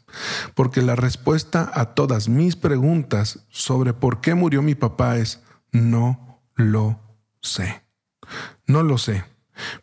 porque 0.55 0.81
la 0.81 0.95
respuesta 0.95 1.71
a 1.73 1.93
todas 1.93 2.29
mis 2.29 2.55
preguntas 2.55 3.39
sobre 3.49 3.93
por 3.93 4.21
qué 4.21 4.35
murió 4.35 4.61
mi 4.61 4.75
papá 4.75 5.17
es 5.17 5.41
no 5.71 6.41
lo 6.55 6.99
sé. 7.41 7.83
No 8.67 8.83
lo 8.83 8.97
sé. 8.97 9.25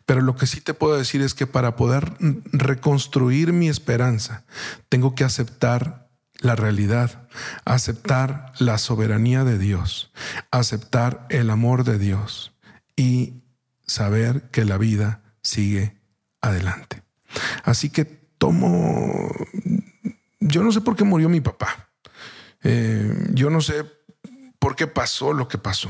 Pero 0.05 0.21
lo 0.21 0.35
que 0.35 0.47
sí 0.47 0.61
te 0.61 0.73
puedo 0.73 0.97
decir 0.97 1.21
es 1.21 1.33
que 1.33 1.47
para 1.47 1.75
poder 1.75 2.13
reconstruir 2.51 3.53
mi 3.53 3.69
esperanza, 3.69 4.43
tengo 4.89 5.15
que 5.15 5.23
aceptar 5.23 6.09
la 6.39 6.55
realidad, 6.55 7.29
aceptar 7.65 8.51
la 8.57 8.77
soberanía 8.77 9.43
de 9.43 9.57
Dios, 9.57 10.11
aceptar 10.49 11.25
el 11.29 11.49
amor 11.49 11.83
de 11.83 11.99
Dios 11.99 12.53
y 12.95 13.43
saber 13.85 14.49
que 14.49 14.65
la 14.65 14.77
vida 14.77 15.21
sigue 15.43 16.01
adelante. 16.41 17.00
Así 17.63 17.89
que 17.89 18.05
tomo, 18.05 19.29
yo 20.39 20.63
no 20.63 20.71
sé 20.71 20.81
por 20.81 20.95
qué 20.95 21.03
murió 21.03 21.29
mi 21.29 21.41
papá. 21.41 21.89
Eh, 22.63 23.11
yo 23.33 23.49
no 23.49 23.61
sé 23.61 23.85
por 24.59 24.75
qué 24.75 24.87
pasó 24.87 25.33
lo 25.33 25.47
que 25.47 25.57
pasó. 25.57 25.89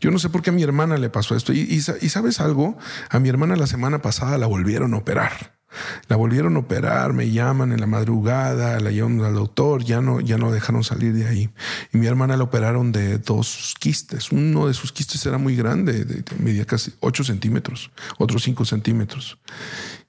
Yo 0.00 0.10
no 0.10 0.18
sé 0.18 0.28
por 0.28 0.42
qué 0.42 0.50
a 0.50 0.52
mi 0.52 0.62
hermana 0.62 0.98
le 0.98 1.10
pasó 1.10 1.34
esto. 1.34 1.52
y, 1.52 1.80
sabes 1.80 2.40
algo, 2.40 2.76
a 3.08 3.18
mi 3.18 3.28
hermana 3.28 3.56
la 3.56 3.66
semana 3.66 4.02
pasada 4.02 4.38
la 4.38 4.46
volvieron 4.46 4.94
a 4.94 4.98
operar. 4.98 5.61
La 6.08 6.16
volvieron 6.16 6.56
a 6.56 6.60
operar, 6.60 7.12
me 7.12 7.30
llaman 7.30 7.72
en 7.72 7.80
la 7.80 7.86
madrugada, 7.86 8.78
la 8.80 8.90
llevan 8.90 9.20
al 9.22 9.34
doctor, 9.34 9.84
ya 9.84 10.00
no, 10.00 10.20
ya 10.20 10.38
no 10.38 10.52
dejaron 10.52 10.84
salir 10.84 11.12
de 11.12 11.26
ahí. 11.26 11.50
Y 11.92 11.98
mi 11.98 12.06
hermana 12.06 12.36
la 12.36 12.44
operaron 12.44 12.92
de 12.92 13.18
dos 13.18 13.74
quistes. 13.78 14.32
Uno 14.32 14.66
de 14.66 14.74
sus 14.74 14.92
quistes 14.92 15.24
era 15.26 15.38
muy 15.38 15.56
grande, 15.56 16.24
medía 16.38 16.64
casi 16.64 16.92
8 17.00 17.24
centímetros, 17.24 17.90
otro 18.18 18.38
5 18.38 18.64
centímetros. 18.64 19.38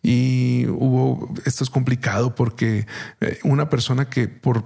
Y 0.02 0.66
hubo, 0.68 1.34
esto 1.46 1.64
es 1.64 1.70
complicado 1.70 2.36
porque 2.36 2.86
eh, 3.22 3.40
una 3.44 3.70
persona 3.70 4.10
que 4.10 4.28
por 4.28 4.66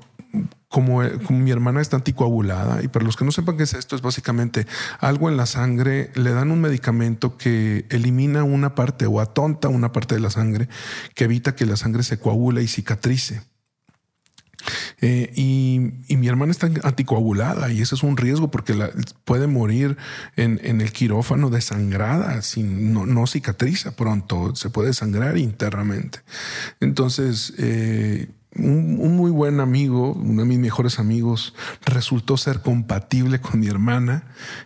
como, 0.69 1.01
mi 1.29 1.51
hermana 1.51 1.81
está 1.81 1.97
anticoagulada, 1.97 2.83
y 2.83 2.87
para 2.89 3.05
los 3.05 3.15
que 3.15 3.23
no 3.23 3.31
sepan 3.31 3.57
qué 3.57 3.63
es 3.63 3.73
esto, 3.73 3.95
es 3.95 4.01
básicamente 4.01 4.67
algo 4.99 5.29
en 5.29 5.37
la 5.37 5.45
sangre, 5.45 6.11
le 6.15 6.31
dan 6.31 6.51
un 6.51 6.59
medicamento 6.59 7.37
que 7.37 7.85
elimina 7.89 8.43
una 8.43 8.75
parte 8.75 9.05
o 9.05 9.21
atonta 9.21 9.69
una 9.69 9.93
parte 9.93 10.15
de 10.15 10.21
la 10.21 10.29
sangre 10.29 10.67
que 11.15 11.25
evita 11.25 11.55
que 11.55 11.65
la 11.65 11.77
sangre 11.77 12.03
se 12.03 12.19
coagule 12.19 12.63
y 12.63 12.67
cicatrice. 12.67 13.41
Eh, 14.99 15.31
y, 15.35 16.15
mi 16.15 16.27
hermana 16.27 16.51
está 16.51 16.69
anticoagulada 16.83 17.71
y 17.71 17.81
eso 17.81 17.95
es 17.95 18.03
un 18.03 18.17
riesgo 18.17 18.49
porque 18.49 18.73
puede 19.23 19.47
morir 19.47 19.97
en, 20.35 20.81
el 20.81 20.91
quirófano 20.91 21.49
desangrada, 21.49 22.41
sin, 22.41 22.91
no, 22.93 23.05
no, 23.05 23.27
cicatriza 23.27 23.95
pronto, 23.95 24.55
se 24.55 24.69
puede 24.69 24.93
sangrar 24.93 25.37
internamente. 25.37 26.19
Entonces, 26.79 27.53
eh, 27.57 28.27
un, 28.59 29.15
muy 29.15 29.31
buen 29.31 29.59
amigo, 29.59 30.13
uno 30.13 30.41
de 30.41 30.47
mis 30.47 30.59
mejores 30.59 30.99
amigos, 30.99 31.53
resultó 31.85 32.37
ser 32.37 32.61
compatible 32.61 33.39
con 33.39 33.59
mi 33.59 33.67
hermana. 33.67 34.23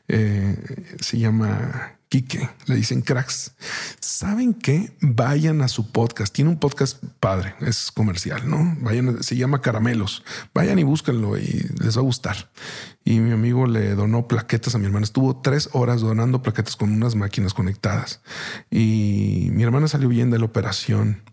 Eh, 0.07 0.57
se 0.99 1.17
llama 1.17 1.97
Quique, 2.09 2.49
le 2.65 2.75
dicen 2.75 3.01
cracks. 3.01 3.53
¿Saben 3.99 4.53
qué? 4.53 4.91
Vayan 4.99 5.61
a 5.61 5.67
su 5.67 5.91
podcast. 5.91 6.33
Tiene 6.33 6.51
un 6.51 6.59
podcast 6.59 7.03
padre, 7.19 7.55
es 7.61 7.91
comercial, 7.91 8.49
¿no? 8.49 8.75
Vayan, 8.81 9.23
se 9.23 9.35
llama 9.35 9.61
Caramelos. 9.61 10.23
Vayan 10.53 10.77
y 10.79 10.83
búsquenlo 10.83 11.37
y 11.37 11.69
les 11.79 11.95
va 11.95 12.01
a 12.01 12.03
gustar 12.03 12.49
y 13.03 13.19
mi 13.19 13.31
amigo 13.31 13.65
le 13.65 13.95
donó 13.95 14.27
plaquetas 14.27 14.75
a 14.75 14.77
mi 14.77 14.85
hermana. 14.85 15.03
Estuvo 15.03 15.41
tres 15.41 15.69
horas 15.73 16.01
donando 16.01 16.41
plaquetas 16.41 16.75
con 16.75 16.91
unas 16.91 17.15
máquinas 17.15 17.53
conectadas 17.53 18.21
y 18.69 19.49
mi 19.51 19.63
hermana 19.63 19.87
salió 19.87 20.07
bien 20.09 20.29
de 20.29 20.39
la 20.39 20.45
operación. 20.45 21.23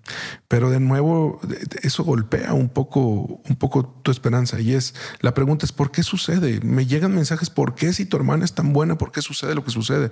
Pero 0.49 0.71
de 0.71 0.81
nuevo, 0.81 1.41
eso 1.83 2.05
golpea 2.05 2.55
un 2.55 2.71
poco, 2.71 3.43
un 3.49 3.57
poco 3.57 3.87
tu 4.03 4.11
esperanza. 4.11 4.61
Y 4.61 4.73
es 4.73 4.95
la 5.21 5.35
pregunta 5.35 5.67
es 5.67 5.73
por 5.73 5.91
qué 5.91 6.03
sucede. 6.03 6.61
Me 6.63 6.87
llegan 6.87 7.15
mensajes 7.15 7.51
por 7.51 7.75
qué 7.75 7.93
si 7.93 8.07
tu 8.07 8.17
hermana 8.17 8.47
es 8.47 8.55
tan 8.55 8.73
buena, 8.73 8.97
por 8.97 9.13
qué 9.13 9.21
sucede 9.21 9.55
lo 9.55 9.65
que 9.65 9.71
sucede. 9.71 10.11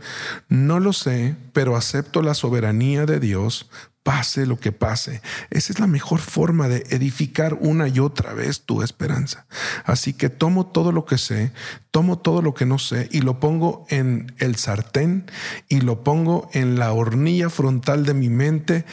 No 0.49 0.79
lo 0.79 0.93
sé, 0.93 1.37
pero 1.55 1.77
acepto 1.77 2.21
la 2.21 2.35
soberanía 2.35 3.07
de 3.07 3.19
Dios 3.19 3.71
pase 4.07 4.47
lo 4.47 4.61
que 4.61 4.71
pase. 4.71 5.21
Esa 5.51 5.73
es 5.73 5.81
la 5.81 5.89
mejor 5.89 6.21
forma 6.21 6.69
de 6.69 6.85
edificar 6.91 7.55
una 7.55 7.89
y 7.89 7.99
otra 7.99 8.35
vez 8.35 8.61
tu 8.61 8.83
esperanza. 8.83 9.47
Así 9.85 10.13
que 10.13 10.29
tomo 10.29 10.65
todo 10.65 10.93
lo 10.93 11.05
que 11.05 11.19
sé, 11.19 11.51
tomo 11.91 12.17
todo 12.17 12.41
lo 12.41 12.55
que 12.55 12.67
no 12.67 12.79
sé 12.79 13.09
y 13.11 13.23
lo 13.23 13.41
pongo 13.41 13.85
en 13.91 14.33
el 14.39 14.55
sartén 14.55 15.29
y 15.69 15.81
lo 15.81 16.05
pongo 16.05 16.49
en 16.53 16.79
la 16.79 16.93
hornilla 16.93 17.51
frontal 17.51 18.07
de 18.07 18.15
mi 18.15 18.29
mente 18.29 18.85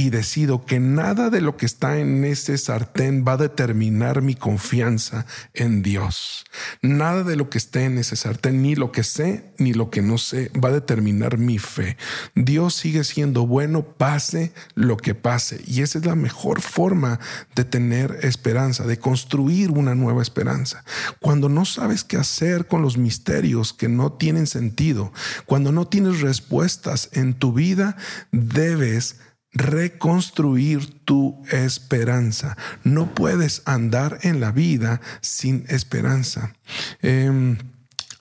y 0.00 0.08
decido 0.08 0.64
que 0.64 0.80
nada 0.80 1.28
de 1.28 1.42
lo 1.42 1.58
que 1.58 1.66
está 1.66 1.98
en 1.98 2.24
ese 2.24 2.56
sartén 2.56 3.22
va 3.22 3.32
a 3.32 3.36
determinar 3.36 4.22
mi 4.22 4.34
confianza 4.34 5.26
en 5.52 5.82
Dios. 5.82 6.46
Nada 6.80 7.22
de 7.22 7.36
lo 7.36 7.50
que 7.50 7.58
esté 7.58 7.84
en 7.84 7.98
ese 7.98 8.16
sartén, 8.16 8.62
ni 8.62 8.74
lo 8.74 8.92
que 8.92 9.02
sé, 9.02 9.52
ni 9.58 9.74
lo 9.74 9.90
que 9.90 10.00
no 10.00 10.16
sé, 10.16 10.50
va 10.52 10.70
a 10.70 10.72
determinar 10.72 11.36
mi 11.36 11.58
fe. 11.58 11.98
Dios 12.34 12.76
sigue 12.76 13.04
siendo 13.04 13.46
bueno, 13.46 13.82
pase 13.82 14.54
lo 14.74 14.96
que 14.96 15.14
pase. 15.14 15.60
Y 15.66 15.82
esa 15.82 15.98
es 15.98 16.06
la 16.06 16.14
mejor 16.14 16.62
forma 16.62 17.20
de 17.54 17.64
tener 17.64 18.20
esperanza, 18.22 18.86
de 18.86 18.98
construir 18.98 19.70
una 19.70 19.94
nueva 19.94 20.22
esperanza. 20.22 20.82
Cuando 21.18 21.50
no 21.50 21.66
sabes 21.66 22.04
qué 22.04 22.16
hacer 22.16 22.66
con 22.66 22.80
los 22.80 22.96
misterios 22.96 23.74
que 23.74 23.90
no 23.90 24.14
tienen 24.14 24.46
sentido, 24.46 25.12
cuando 25.44 25.72
no 25.72 25.88
tienes 25.88 26.22
respuestas 26.22 27.10
en 27.12 27.34
tu 27.34 27.52
vida, 27.52 27.98
debes 28.32 29.16
reconstruir 29.52 31.04
tu 31.04 31.42
esperanza. 31.50 32.56
No 32.84 33.14
puedes 33.14 33.62
andar 33.64 34.18
en 34.22 34.40
la 34.40 34.52
vida 34.52 35.00
sin 35.20 35.64
esperanza. 35.68 36.54
Em, 37.02 37.58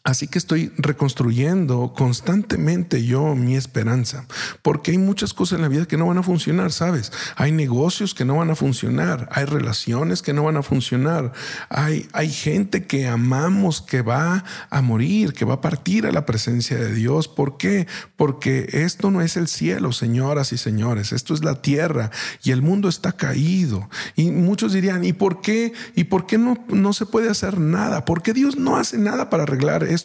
Así 0.09 0.27
que 0.27 0.39
estoy 0.39 0.71
reconstruyendo 0.75 1.93
constantemente 1.95 3.05
yo 3.05 3.35
mi 3.35 3.55
esperanza, 3.55 4.25
porque 4.63 4.89
hay 4.89 4.97
muchas 4.97 5.35
cosas 5.35 5.57
en 5.57 5.61
la 5.61 5.67
vida 5.67 5.85
que 5.85 5.97
no 5.97 6.07
van 6.07 6.17
a 6.17 6.23
funcionar, 6.23 6.71
¿sabes? 6.71 7.11
Hay 7.35 7.51
negocios 7.51 8.15
que 8.15 8.25
no 8.25 8.37
van 8.37 8.49
a 8.49 8.55
funcionar, 8.55 9.29
hay 9.31 9.45
relaciones 9.45 10.23
que 10.23 10.33
no 10.33 10.45
van 10.45 10.57
a 10.57 10.63
funcionar, 10.63 11.31
hay, 11.69 12.07
hay 12.13 12.31
gente 12.31 12.87
que 12.87 13.07
amamos 13.07 13.83
que 13.83 14.01
va 14.01 14.45
a 14.71 14.81
morir, 14.81 15.33
que 15.33 15.45
va 15.45 15.53
a 15.53 15.61
partir 15.61 16.07
a 16.07 16.11
la 16.11 16.25
presencia 16.25 16.75
de 16.75 16.91
Dios. 16.91 17.27
¿Por 17.27 17.57
qué? 17.57 17.85
Porque 18.15 18.67
esto 18.71 19.11
no 19.11 19.21
es 19.21 19.37
el 19.37 19.47
cielo, 19.47 19.91
señoras 19.91 20.53
y 20.53 20.57
señores, 20.57 21.11
esto 21.11 21.35
es 21.35 21.43
la 21.43 21.61
tierra 21.61 22.09
y 22.43 22.49
el 22.49 22.63
mundo 22.63 22.89
está 22.89 23.11
caído. 23.11 23.87
Y 24.15 24.31
muchos 24.31 24.73
dirían, 24.73 25.05
¿y 25.05 25.13
por 25.13 25.41
qué? 25.41 25.71
¿Y 25.93 26.05
por 26.05 26.25
qué 26.25 26.39
no, 26.39 26.57
no 26.67 26.93
se 26.93 27.05
puede 27.05 27.29
hacer 27.29 27.59
nada? 27.59 28.05
¿Por 28.05 28.23
qué 28.23 28.33
Dios 28.33 28.57
no 28.57 28.75
hace 28.75 28.97
nada 28.97 29.29
para 29.29 29.43
arreglar 29.43 29.83
esto? 29.83 29.98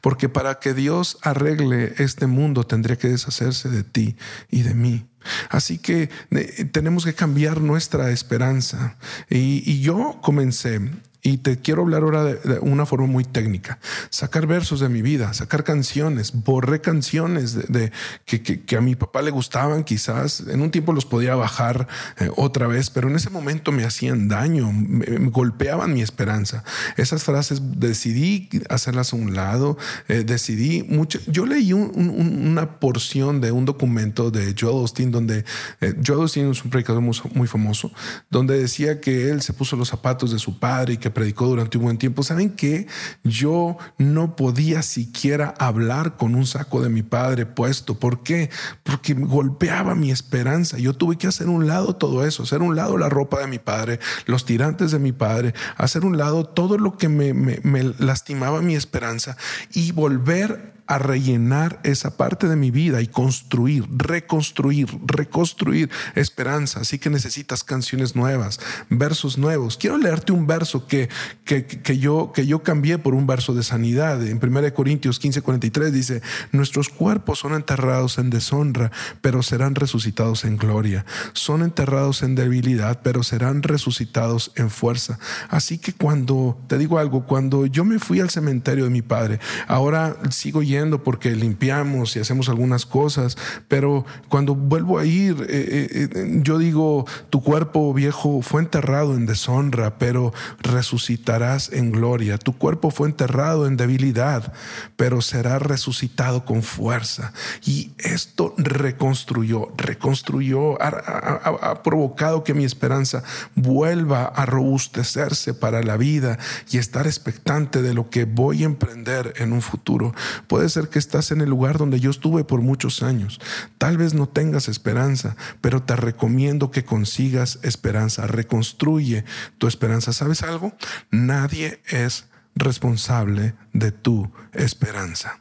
Porque 0.00 0.28
para 0.28 0.58
que 0.58 0.74
Dios 0.74 1.18
arregle 1.22 1.94
este 1.98 2.26
mundo 2.26 2.64
tendría 2.64 2.96
que 2.96 3.08
deshacerse 3.08 3.68
de 3.68 3.84
ti 3.84 4.16
y 4.50 4.62
de 4.62 4.74
mí. 4.74 5.06
Así 5.50 5.78
que 5.78 6.08
eh, 6.30 6.64
tenemos 6.70 7.04
que 7.04 7.14
cambiar 7.14 7.60
nuestra 7.60 8.10
esperanza. 8.10 8.96
y 9.28 9.80
yo 9.80 10.18
comencé 10.22 10.80
y 11.26 11.38
te 11.38 11.58
quiero 11.58 11.82
hablar 11.82 12.04
ahora 12.04 12.22
de, 12.22 12.60
una 12.60 12.86
forma 12.86 13.08
muy 13.08 13.24
técnica. 13.24 13.80
Sacar 14.10 14.46
versos 14.46 14.78
de 14.78 14.88
mi 14.88 15.02
vida, 15.02 15.34
sacar 15.34 15.64
canciones, 15.64 16.32
borré 16.32 16.80
canciones 16.80 17.68
de, 17.68 17.90
que, 18.24 18.76
a 18.76 18.80
mi 18.80 18.94
papá 18.94 19.22
le 19.22 19.32
gustaban, 19.32 19.82
quizás 19.82 20.44
en 20.46 20.60
un 20.60 20.70
tiempo 20.70 20.92
los 20.92 21.04
podía 21.04 21.34
bajar 21.34 21.88
eh, 22.20 22.30
otra 22.36 22.68
vez, 22.68 22.90
pero 22.90 23.08
en 23.08 23.16
ese 23.16 23.28
momento 23.30 23.72
me 23.72 23.82
hacían 23.82 24.28
daño, 24.28 24.72
me, 24.72 25.04
golpeaban 25.30 25.92
mi 25.92 26.00
esperanza. 26.00 26.62
Esas 26.96 27.24
frases 27.24 27.60
decidí 27.76 28.48
hacerlas 28.70 29.12
a 29.12 29.16
un 29.16 29.34
lado, 29.34 29.76
eh, 30.06 30.22
decidí 30.24 30.84
mucho. 30.84 31.18
Yo 31.26 31.44
leí 31.44 31.72
una 31.72 32.78
porción 32.78 33.40
de 33.40 33.50
un 33.50 33.64
documento 33.64 34.30
de 34.30 34.54
Joel 34.56 34.76
Austin 34.76 35.10
donde 35.10 35.44
eh, 35.80 35.94
Joel 36.06 36.20
Austin 36.20 36.52
es 36.52 36.64
un 36.64 36.70
predicador 36.70 37.02
muy, 37.02 37.16
muy 37.34 37.48
famoso, 37.48 37.90
donde 38.30 38.56
decía 38.56 39.00
que 39.00 39.28
él 39.28 39.42
se 39.42 39.52
puso 39.52 39.74
los 39.74 39.88
zapatos 39.88 40.30
de 40.30 40.38
su 40.38 40.60
padre 40.60 40.94
y 40.94 40.96
que 40.98 41.15
predicó 41.16 41.46
durante 41.46 41.78
un 41.78 41.84
buen 41.84 41.96
tiempo, 41.96 42.22
¿saben 42.22 42.50
que 42.50 42.86
Yo 43.24 43.78
no 43.96 44.36
podía 44.36 44.82
siquiera 44.82 45.54
hablar 45.58 46.18
con 46.18 46.34
un 46.34 46.44
saco 46.44 46.82
de 46.82 46.90
mi 46.90 47.02
padre 47.02 47.46
puesto. 47.46 47.98
¿Por 47.98 48.22
qué? 48.22 48.50
Porque 48.82 49.14
golpeaba 49.14 49.94
mi 49.94 50.10
esperanza. 50.10 50.76
Yo 50.76 50.92
tuve 50.92 51.16
que 51.16 51.26
hacer 51.26 51.48
un 51.48 51.66
lado 51.66 51.96
todo 51.96 52.26
eso, 52.26 52.42
hacer 52.42 52.60
un 52.60 52.76
lado 52.76 52.98
la 52.98 53.08
ropa 53.08 53.40
de 53.40 53.46
mi 53.46 53.58
padre, 53.58 53.98
los 54.26 54.44
tirantes 54.44 54.90
de 54.90 54.98
mi 54.98 55.12
padre, 55.12 55.54
hacer 55.78 56.04
un 56.04 56.18
lado 56.18 56.44
todo 56.44 56.76
lo 56.76 56.98
que 56.98 57.08
me, 57.08 57.32
me 57.32 57.82
lastimaba 57.98 58.60
mi 58.60 58.74
esperanza 58.74 59.38
y 59.72 59.92
volver 59.92 60.75
a 60.86 60.98
rellenar 60.98 61.80
esa 61.82 62.16
parte 62.16 62.46
de 62.46 62.54
mi 62.54 62.70
vida 62.70 63.00
y 63.00 63.08
construir, 63.08 63.86
reconstruir, 63.90 64.88
reconstruir 65.04 65.90
esperanza. 66.14 66.80
Así 66.80 66.98
que 66.98 67.10
necesitas 67.10 67.64
canciones 67.64 68.14
nuevas, 68.14 68.60
versos 68.88 69.36
nuevos. 69.36 69.76
Quiero 69.76 69.98
leerte 69.98 70.32
un 70.32 70.46
verso 70.46 70.86
que, 70.86 71.08
que, 71.44 71.98
yo, 71.98 72.30
que 72.32 72.46
yo 72.46 72.62
cambié 72.62 72.98
por 72.98 73.14
un 73.14 73.26
verso 73.26 73.52
de 73.52 73.64
sanidad. 73.64 74.24
En 74.24 74.38
1 74.40 74.74
Corintios 74.74 75.18
15, 75.18 75.42
43 75.42 75.92
dice, 75.92 76.22
nuestros 76.52 76.88
cuerpos 76.88 77.40
son 77.40 77.54
enterrados 77.54 78.18
en 78.18 78.30
deshonra, 78.30 78.92
pero 79.20 79.42
serán 79.42 79.74
resucitados 79.74 80.44
en 80.44 80.56
gloria. 80.56 81.04
Son 81.32 81.62
enterrados 81.62 82.22
en 82.22 82.36
debilidad, 82.36 83.00
pero 83.02 83.24
serán 83.24 83.64
resucitados 83.64 84.52
en 84.54 84.70
fuerza. 84.70 85.18
Así 85.48 85.78
que 85.78 85.92
cuando, 85.92 86.60
te 86.68 86.78
digo 86.78 86.98
algo, 86.98 87.26
cuando 87.26 87.66
yo 87.66 87.84
me 87.84 87.98
fui 87.98 88.20
al 88.20 88.30
cementerio 88.30 88.84
de 88.84 88.90
mi 88.90 89.02
padre, 89.02 89.40
ahora 89.66 90.16
sigo 90.30 90.62
yendo 90.62 90.75
porque 91.02 91.34
limpiamos 91.34 92.16
y 92.16 92.20
hacemos 92.20 92.48
algunas 92.48 92.84
cosas, 92.84 93.36
pero 93.68 94.04
cuando 94.28 94.54
vuelvo 94.54 94.98
a 94.98 95.06
ir, 95.06 95.46
eh, 95.48 95.88
eh, 95.90 96.08
eh, 96.14 96.40
yo 96.42 96.58
digo, 96.58 97.06
tu 97.30 97.42
cuerpo 97.42 97.92
viejo 97.94 98.42
fue 98.42 98.60
enterrado 98.60 99.14
en 99.14 99.26
deshonra, 99.26 99.98
pero 99.98 100.32
resucitarás 100.60 101.72
en 101.72 101.92
gloria. 101.92 102.36
Tu 102.38 102.56
cuerpo 102.56 102.90
fue 102.90 103.08
enterrado 103.08 103.66
en 103.66 103.76
debilidad, 103.76 104.52
pero 104.96 105.22
será 105.22 105.58
resucitado 105.58 106.44
con 106.44 106.62
fuerza. 106.62 107.32
Y 107.64 107.92
esto 107.98 108.54
reconstruyó, 108.58 109.72
reconstruyó, 109.76 110.80
ha 110.80 111.82
provocado 111.82 112.44
que 112.44 112.54
mi 112.54 112.64
esperanza 112.64 113.22
vuelva 113.54 114.24
a 114.24 114.44
robustecerse 114.44 115.54
para 115.54 115.82
la 115.82 115.96
vida 115.96 116.38
y 116.70 116.78
estar 116.78 117.06
expectante 117.06 117.80
de 117.82 117.94
lo 117.94 118.10
que 118.10 118.26
voy 118.26 118.62
a 118.62 118.66
emprender 118.66 119.32
en 119.36 119.52
un 119.52 119.62
futuro. 119.62 120.14
Puede 120.46 120.65
ser 120.68 120.88
que 120.88 120.98
estás 120.98 121.30
en 121.30 121.40
el 121.40 121.50
lugar 121.50 121.78
donde 121.78 122.00
yo 122.00 122.10
estuve 122.10 122.44
por 122.44 122.60
muchos 122.60 123.02
años. 123.02 123.40
Tal 123.78 123.98
vez 123.98 124.14
no 124.14 124.28
tengas 124.28 124.68
esperanza, 124.68 125.36
pero 125.60 125.82
te 125.82 125.96
recomiendo 125.96 126.70
que 126.70 126.84
consigas 126.84 127.58
esperanza. 127.62 128.26
Reconstruye 128.26 129.24
tu 129.58 129.66
esperanza. 129.66 130.12
¿Sabes 130.12 130.42
algo? 130.42 130.74
Nadie 131.10 131.80
es 131.88 132.26
responsable 132.56 133.54
de 133.72 133.92
tu 133.92 134.30
esperanza. 134.52 135.38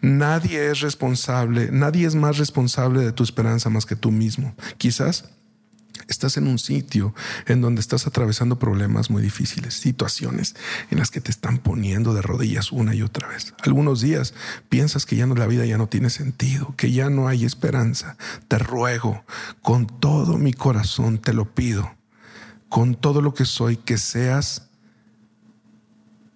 Nadie 0.00 0.70
es 0.70 0.80
responsable, 0.80 1.70
nadie 1.72 2.06
es 2.06 2.14
más 2.14 2.38
responsable 2.38 3.00
de 3.00 3.12
tu 3.12 3.22
esperanza 3.22 3.70
más 3.70 3.86
que 3.86 3.96
tú 3.96 4.10
mismo. 4.10 4.54
Quizás 4.76 5.30
estás 6.08 6.36
en 6.36 6.46
un 6.46 6.58
sitio 6.58 7.14
en 7.46 7.60
donde 7.60 7.80
estás 7.80 8.06
atravesando 8.06 8.58
problemas 8.58 9.10
muy 9.10 9.22
difíciles, 9.22 9.74
situaciones 9.74 10.54
en 10.90 10.98
las 10.98 11.10
que 11.10 11.20
te 11.20 11.30
están 11.30 11.58
poniendo 11.58 12.14
de 12.14 12.22
rodillas 12.22 12.72
una 12.72 12.94
y 12.94 13.02
otra 13.02 13.28
vez. 13.28 13.54
Algunos 13.62 14.00
días 14.00 14.34
piensas 14.68 15.06
que 15.06 15.16
ya 15.16 15.26
no 15.26 15.34
la 15.34 15.46
vida 15.46 15.64
ya 15.64 15.78
no 15.78 15.88
tiene 15.88 16.10
sentido, 16.10 16.74
que 16.76 16.92
ya 16.92 17.10
no 17.10 17.28
hay 17.28 17.44
esperanza. 17.44 18.16
Te 18.48 18.58
ruego 18.58 19.24
con 19.62 19.86
todo 19.86 20.38
mi 20.38 20.52
corazón 20.52 21.18
te 21.18 21.32
lo 21.32 21.54
pido, 21.54 21.94
con 22.68 22.94
todo 22.94 23.22
lo 23.22 23.34
que 23.34 23.44
soy 23.44 23.76
que 23.76 23.98
seas 23.98 24.68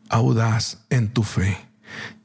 audaz 0.09 0.85
en 0.91 1.13
tu 1.13 1.23
fe. 1.23 1.59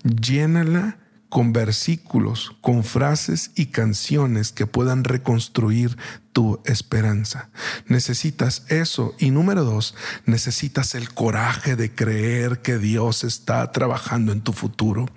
Llénala 0.04 1.00
con 1.30 1.52
versículos, 1.52 2.56
con 2.62 2.84
frases 2.84 3.52
y 3.56 3.68
canciones 3.68 4.52
que 4.52 4.66
puedan 4.66 5.04
reconstruir 5.04 5.98
tu 6.38 6.62
esperanza. 6.66 7.50
Necesitas 7.88 8.62
eso. 8.68 9.16
Y 9.18 9.32
número 9.32 9.64
dos, 9.64 9.96
necesitas 10.28 10.94
el 10.94 11.12
coraje 11.12 11.76
de 11.76 11.96
creer 11.96 12.62
que 12.62 12.78
Dios 12.78 13.24
está 13.24 13.72
trabajando 13.72 14.32
en 14.32 14.42
tu 14.42 14.54
futuro. 14.54 15.08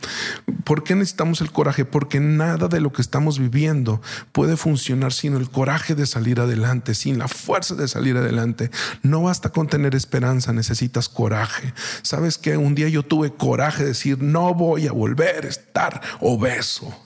¿Por 0.64 0.82
qué 0.82 0.94
necesitamos 0.94 1.42
el 1.42 1.52
coraje? 1.52 1.84
Porque 1.84 2.20
nada 2.20 2.68
de 2.68 2.80
lo 2.80 2.90
que 2.90 3.02
estamos 3.02 3.38
viviendo 3.38 4.00
puede 4.32 4.56
funcionar 4.56 5.12
sin 5.12 5.34
el 5.34 5.50
coraje 5.50 5.94
de 5.94 6.06
salir 6.06 6.40
adelante, 6.40 6.94
sin 6.94 7.18
la 7.18 7.28
fuerza 7.28 7.74
de 7.74 7.86
salir 7.86 8.16
adelante. 8.16 8.70
No 9.02 9.24
basta 9.24 9.50
con 9.50 9.68
tener 9.68 9.94
esperanza, 9.94 10.54
necesitas 10.54 11.10
coraje. 11.10 11.74
¿Sabes 12.00 12.38
que 12.38 12.56
Un 12.56 12.74
día 12.74 12.88
yo 12.88 13.02
tuve 13.02 13.30
coraje 13.34 13.82
de 13.82 13.90
decir, 13.90 14.22
no 14.22 14.54
voy 14.54 14.86
a 14.86 14.92
volver 14.92 15.44
a 15.44 15.48
estar 15.48 16.00
obeso 16.20 16.96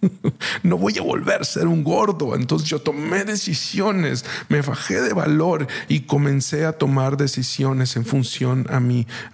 no 0.62 0.78
voy 0.78 0.98
a 0.98 1.02
volver 1.02 1.42
a 1.42 1.44
ser 1.44 1.66
un 1.66 1.84
gordo. 1.84 2.34
Entonces 2.34 2.68
yo 2.68 2.80
tomé 2.80 3.24
decisiones, 3.24 4.24
me 4.48 4.62
bajé 4.62 5.00
de 5.00 5.12
valor 5.12 5.66
y 5.88 6.00
comencé 6.00 6.64
a 6.64 6.72
tomar 6.72 7.16
decisiones 7.16 7.96
en 7.96 8.04
función 8.04 8.66
a, 8.70 8.76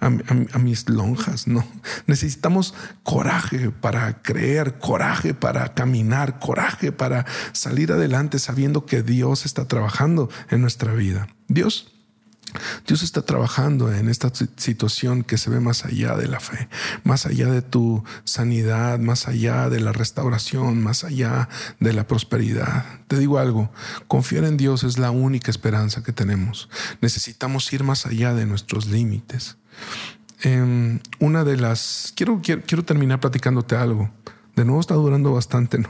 a, 0.05 0.59
mis 0.59 0.89
lonjas. 0.89 1.47
No, 1.47 1.65
necesitamos 2.07 2.73
coraje 3.03 3.71
para 3.71 4.21
creer, 4.21 4.77
coraje 4.79 5.33
para 5.33 5.73
caminar, 5.73 6.39
coraje 6.39 6.91
para 6.91 7.25
salir 7.51 7.91
adelante 7.91 8.39
sabiendo 8.39 8.85
que 8.85 9.01
Dios 9.01 9.45
está 9.45 9.67
trabajando 9.67 10.29
en 10.49 10.61
nuestra 10.61 10.93
vida. 10.93 11.27
Dios 11.47 11.94
Dios 12.87 13.03
está 13.03 13.21
trabajando 13.21 13.93
en 13.93 14.09
esta 14.09 14.31
situación 14.33 15.23
que 15.23 15.37
se 15.37 15.49
ve 15.49 15.59
más 15.59 15.85
allá 15.85 16.15
de 16.15 16.27
la 16.27 16.39
fe, 16.39 16.69
más 17.03 17.25
allá 17.25 17.47
de 17.47 17.61
tu 17.61 18.03
sanidad, 18.23 18.99
más 18.99 19.27
allá 19.27 19.69
de 19.69 19.79
la 19.79 19.91
restauración, 19.91 20.81
más 20.81 21.03
allá 21.03 21.49
de 21.79 21.93
la 21.93 22.07
prosperidad. 22.07 22.85
Te 23.07 23.17
digo 23.17 23.39
algo, 23.39 23.71
confiar 24.07 24.43
en 24.45 24.57
Dios 24.57 24.83
es 24.83 24.97
la 24.97 25.11
única 25.11 25.51
esperanza 25.51 26.03
que 26.03 26.11
tenemos. 26.11 26.69
Necesitamos 27.01 27.71
ir 27.73 27.83
más 27.83 28.05
allá 28.05 28.33
de 28.33 28.45
nuestros 28.45 28.87
límites. 28.87 29.57
Em, 30.41 30.99
una 31.19 31.43
de 31.43 31.57
las... 31.57 32.13
Quiero, 32.15 32.41
quiero, 32.43 32.63
quiero 32.65 32.83
terminar 32.83 33.19
platicándote 33.19 33.75
algo. 33.75 34.11
De 34.55 34.63
nuevo 34.63 34.79
está 34.79 34.93
durando 34.95 35.33
bastante, 35.33 35.79
¿no? 35.79 35.89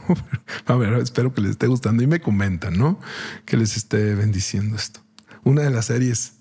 A 0.66 0.74
ver, 0.74 0.94
espero 0.94 1.32
que 1.32 1.40
les 1.40 1.52
esté 1.52 1.66
gustando 1.66 2.02
y 2.02 2.06
me 2.06 2.20
comentan, 2.20 2.76
¿no? 2.76 2.98
Que 3.44 3.56
les 3.56 3.76
esté 3.76 4.14
bendiciendo 4.14 4.76
esto. 4.76 5.00
Una 5.44 5.62
de 5.62 5.70
las 5.70 5.86
series 5.86 6.35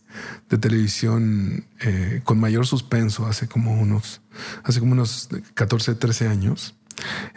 de 0.50 0.58
televisión 0.58 1.66
eh, 1.82 2.22
con 2.24 2.40
mayor 2.40 2.68
suspenso 2.68 3.26
hace 3.26 3.48
como 3.48 3.74
unos, 3.80 4.22
hace 4.64 4.80
como 4.80 4.94
unos 4.94 5.30
14, 5.54 5.96
13 5.96 6.28
años. 6.28 6.76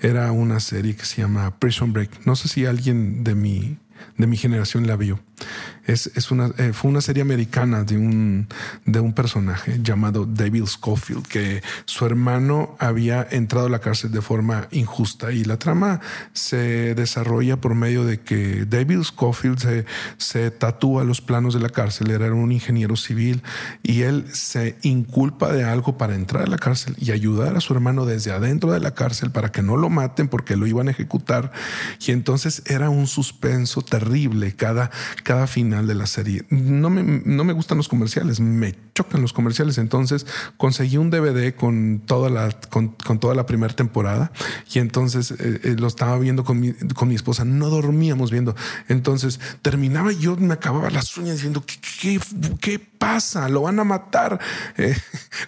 Era 0.00 0.30
una 0.32 0.60
serie 0.60 0.94
que 0.94 1.04
se 1.04 1.22
llama 1.22 1.58
Prison 1.58 1.92
Break. 1.92 2.26
No 2.26 2.36
sé 2.36 2.48
si 2.48 2.66
alguien 2.66 3.24
de 3.24 3.34
mi, 3.34 3.78
de 4.16 4.26
mi 4.26 4.36
generación 4.36 4.86
la 4.86 4.96
vio. 4.96 5.20
Es, 5.88 6.30
una, 6.30 6.50
eh, 6.58 6.72
fue 6.74 6.90
una 6.90 7.00
serie 7.00 7.22
americana 7.22 7.82
de 7.82 7.96
un, 7.96 8.46
de 8.84 9.00
un 9.00 9.14
personaje 9.14 9.80
llamado 9.82 10.26
David 10.26 10.66
Schofield, 10.66 11.26
que 11.26 11.62
su 11.86 12.04
hermano 12.04 12.76
había 12.78 13.26
entrado 13.30 13.66
a 13.66 13.70
la 13.70 13.78
cárcel 13.78 14.12
de 14.12 14.20
forma 14.20 14.68
injusta. 14.70 15.32
Y 15.32 15.44
la 15.44 15.58
trama 15.58 16.00
se 16.34 16.94
desarrolla 16.94 17.56
por 17.56 17.74
medio 17.74 18.04
de 18.04 18.20
que 18.20 18.66
David 18.66 19.02
Schofield 19.02 19.58
se, 19.58 19.86
se 20.18 20.50
tatúa 20.50 21.04
los 21.04 21.22
planos 21.22 21.54
de 21.54 21.60
la 21.60 21.70
cárcel, 21.70 22.10
era 22.10 22.34
un 22.34 22.52
ingeniero 22.52 22.94
civil 22.96 23.42
y 23.82 24.02
él 24.02 24.26
se 24.32 24.76
inculpa 24.82 25.52
de 25.52 25.64
algo 25.64 25.96
para 25.96 26.14
entrar 26.14 26.42
a 26.42 26.46
la 26.46 26.58
cárcel 26.58 26.96
y 26.98 27.12
ayudar 27.12 27.56
a 27.56 27.60
su 27.60 27.72
hermano 27.72 28.04
desde 28.04 28.30
adentro 28.32 28.72
de 28.72 28.80
la 28.80 28.92
cárcel 28.94 29.30
para 29.30 29.52
que 29.52 29.62
no 29.62 29.76
lo 29.76 29.88
maten 29.88 30.28
porque 30.28 30.56
lo 30.56 30.66
iban 30.66 30.88
a 30.88 30.90
ejecutar. 30.90 31.52
Y 32.06 32.12
entonces 32.12 32.62
era 32.66 32.90
un 32.90 33.06
suspenso 33.06 33.82
terrible. 33.82 34.54
Cada, 34.54 34.90
cada 35.22 35.46
final 35.46 35.77
de 35.86 35.94
la 35.94 36.06
serie. 36.06 36.44
No 36.50 36.90
me, 36.90 37.02
no 37.24 37.44
me 37.44 37.52
gustan 37.52 37.78
los 37.78 37.88
comerciales, 37.88 38.40
me 38.40 38.74
chocan 38.98 39.22
los 39.22 39.32
comerciales. 39.32 39.78
Entonces 39.78 40.26
conseguí 40.56 40.96
un 40.96 41.10
DVD 41.10 41.54
con 41.54 42.02
toda 42.04 42.30
la, 42.30 42.50
con, 42.68 42.96
toda 43.20 43.34
la 43.36 43.46
primera 43.46 43.72
temporada 43.74 44.32
y 44.72 44.80
entonces 44.80 45.30
eh, 45.30 45.60
eh, 45.62 45.76
lo 45.78 45.86
estaba 45.86 46.18
viendo 46.18 46.42
con 46.42 46.58
mi, 46.58 46.72
con 46.72 47.08
mi 47.08 47.14
esposa. 47.14 47.44
No 47.44 47.68
dormíamos 47.68 48.32
viendo. 48.32 48.56
Entonces 48.88 49.38
terminaba 49.62 50.12
y 50.12 50.18
yo 50.18 50.36
me 50.36 50.54
acababa 50.54 50.90
las 50.90 51.16
uñas 51.16 51.36
diciendo, 51.36 51.62
¿qué, 52.00 52.18
qué, 52.60 52.88
pasa? 52.98 53.48
Lo 53.48 53.62
van 53.62 53.78
a 53.78 53.84
matar. 53.84 54.40
Eh, 54.76 54.96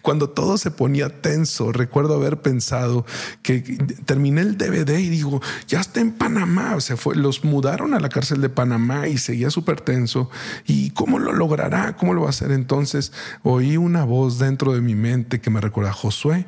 cuando 0.03 0.31
todo 0.31 0.59
se 0.59 0.71
ponía 0.71 1.21
tenso, 1.21 1.71
recuerdo 1.73 2.15
haber 2.15 2.41
pensado 2.41 3.07
que 3.43 3.61
terminé 4.07 4.41
el 4.41 4.57
DVD 4.57 4.99
y 4.99 5.09
digo, 5.09 5.41
ya 5.69 5.81
está 5.81 6.01
en 6.01 6.13
Panamá. 6.13 6.81
Se 6.81 6.97
fue, 6.97 7.15
los 7.15 7.45
mudaron 7.45 7.95
a 7.95 8.01
la 8.01 8.09
cárcel 8.09 8.41
de 8.41 8.49
Panamá 8.49 9.07
y 9.07 9.19
seguía 9.19 9.51
súper 9.51 9.81
tenso. 9.81 10.31
¿Y 10.67 10.91
cómo 10.91 11.19
lo 11.19 11.33
logrará? 11.33 11.97
¿Cómo 11.97 12.15
lo 12.15 12.23
va 12.23 12.29
a 12.29 12.31
hacer? 12.31 12.51
Entonces 12.51 13.13
oí 13.42 13.76
una 13.76 14.05
voz 14.05 14.38
dentro 14.38 14.72
de 14.72 14.81
mi 14.81 14.94
mente 14.94 15.40
que 15.40 15.50
me 15.50 15.61
recuerda, 15.61 15.92
Josué, 15.92 16.46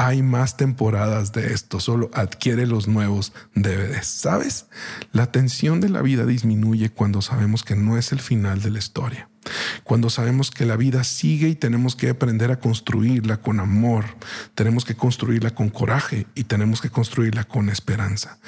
hay 0.00 0.22
más 0.22 0.56
temporadas 0.56 1.32
de 1.32 1.52
esto, 1.52 1.78
solo 1.78 2.10
adquiere 2.14 2.66
los 2.66 2.88
nuevos 2.88 3.34
DVDs. 3.54 4.06
¿Sabes? 4.06 4.66
La 5.12 5.30
tensión 5.30 5.82
de 5.82 5.90
la 5.90 6.00
vida 6.00 6.24
disminuye 6.24 6.88
cuando 6.88 7.20
sabemos 7.20 7.64
que 7.64 7.76
no 7.76 7.98
es 7.98 8.10
el 8.12 8.20
final 8.20 8.62
de 8.62 8.70
la 8.70 8.78
historia. 8.78 9.28
Cuando 9.84 10.08
sabemos 10.08 10.50
que 10.50 10.64
la 10.64 10.76
vida 10.76 11.04
sigue 11.04 11.48
y 11.48 11.54
tenemos 11.54 11.96
que 11.96 12.08
aprender 12.08 12.50
a 12.50 12.60
construirla 12.60 13.42
con 13.42 13.60
amor, 13.60 14.06
tenemos 14.54 14.86
que 14.86 14.94
construirla 14.94 15.54
con 15.54 15.68
coraje 15.68 16.26
y 16.34 16.44
tenemos 16.44 16.80
que 16.80 16.88
construirla 16.88 17.44
con 17.44 17.68
esperanza. 17.68 18.38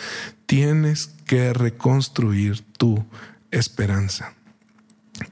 Tienes 0.47 1.09
que 1.27 1.53
reconstruir 1.53 2.63
tu 2.79 3.05
esperanza. 3.51 4.33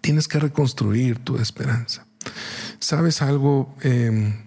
Tienes 0.02 0.28
que 0.28 0.38
reconstruir 0.38 1.18
tu 1.18 1.38
esperanza. 1.38 2.06
¿Sabes 2.78 3.22
algo? 3.22 3.74
Em, 3.82 4.44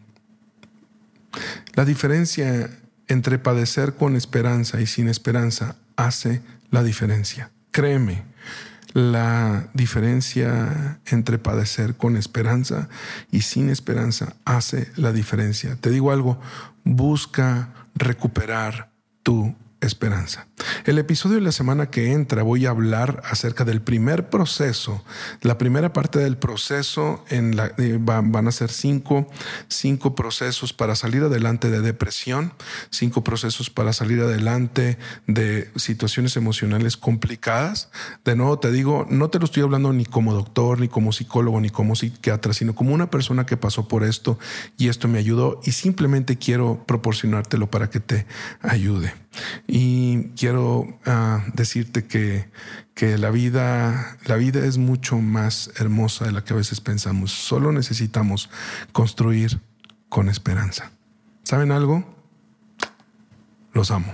la 1.75 1.86
diferencia 1.86 2.69
entre 3.07 3.39
padecer 3.39 3.95
con 3.95 4.15
esperanza 4.15 4.81
y 4.81 4.88
sin 4.88 5.07
esperanza 5.07 5.75
hace 5.95 6.41
la 6.71 6.83
diferencia. 6.83 7.51
Créeme, 7.71 8.23
la 8.93 9.69
diferencia 9.73 10.99
entre 11.07 11.39
padecer 11.39 11.95
con 11.95 12.15
esperanza 12.15 12.89
y 13.31 13.41
sin 13.41 13.69
esperanza 13.69 14.36
hace 14.45 14.91
la 14.95 15.12
diferencia. 15.12 15.75
Te 15.75 15.89
digo 15.89 16.12
algo, 16.12 16.39
busca 16.83 17.69
recuperar 17.95 18.91
tu 19.23 19.55
esperanza. 19.81 20.47
El 20.85 20.99
episodio 20.99 21.35
de 21.35 21.41
la 21.41 21.51
semana 21.51 21.89
que 21.89 22.11
entra 22.11 22.43
voy 22.43 22.65
a 22.65 22.69
hablar 22.69 23.21
acerca 23.25 23.63
del 23.63 23.81
primer 23.81 24.29
proceso, 24.29 25.03
la 25.41 25.57
primera 25.57 25.93
parte 25.93 26.19
del 26.19 26.37
proceso 26.37 27.23
en 27.29 27.55
la, 27.55 27.73
eh, 27.77 27.97
van 27.99 28.47
a 28.47 28.51
ser 28.51 28.69
cinco, 28.69 29.27
cinco 29.67 30.13
procesos 30.13 30.73
para 30.73 30.95
salir 30.95 31.23
adelante 31.23 31.69
de 31.69 31.81
depresión, 31.81 32.53
cinco 32.91 33.23
procesos 33.23 33.69
para 33.69 33.93
salir 33.93 34.19
adelante 34.21 34.97
de 35.25 35.71
situaciones 35.75 36.37
emocionales 36.37 36.97
complicadas. 36.97 37.89
De 38.23 38.35
nuevo 38.35 38.59
te 38.59 38.71
digo, 38.71 39.07
no 39.09 39.29
te 39.29 39.39
lo 39.39 39.45
estoy 39.45 39.63
hablando 39.63 39.91
ni 39.91 40.05
como 40.05 40.33
doctor, 40.33 40.79
ni 40.79 40.87
como 40.87 41.13
psicólogo, 41.13 41.59
ni 41.61 41.69
como 41.69 41.95
psiquiatra, 41.95 42.53
sino 42.53 42.75
como 42.75 42.93
una 42.93 43.09
persona 43.09 43.45
que 43.45 43.57
pasó 43.57 43.87
por 43.87 44.03
esto 44.03 44.37
y 44.77 44.89
esto 44.89 45.07
me 45.07 45.17
ayudó 45.19 45.61
y 45.63 45.71
simplemente 45.71 46.37
quiero 46.37 46.83
proporcionártelo 46.85 47.71
para 47.71 47.89
que 47.89 47.99
te 47.99 48.25
ayude. 48.61 49.13
Y 49.67 50.25
quiero 50.35 50.52
ah, 51.05 51.43
decirte 51.53 52.05
que, 52.05 52.49
que 52.93 53.17
la, 53.17 53.31
vida, 53.31 54.17
la 54.25 54.35
vida 54.35 54.65
es 54.65 54.77
mucho 54.77 55.17
más 55.17 55.71
hermosa 55.77 56.25
de 56.25 56.31
la 56.31 56.43
que 56.43 56.53
a 56.53 56.57
veces 56.57 56.81
pensamos. 56.81 57.31
Solo 57.31 57.71
necesitamos 57.71 58.49
construir 58.91 59.61
con 60.09 60.29
esperanza. 60.29 60.91
¿Saben 61.43 61.71
algo? 61.71 62.05
Los 63.73 63.91
amo. 63.91 64.13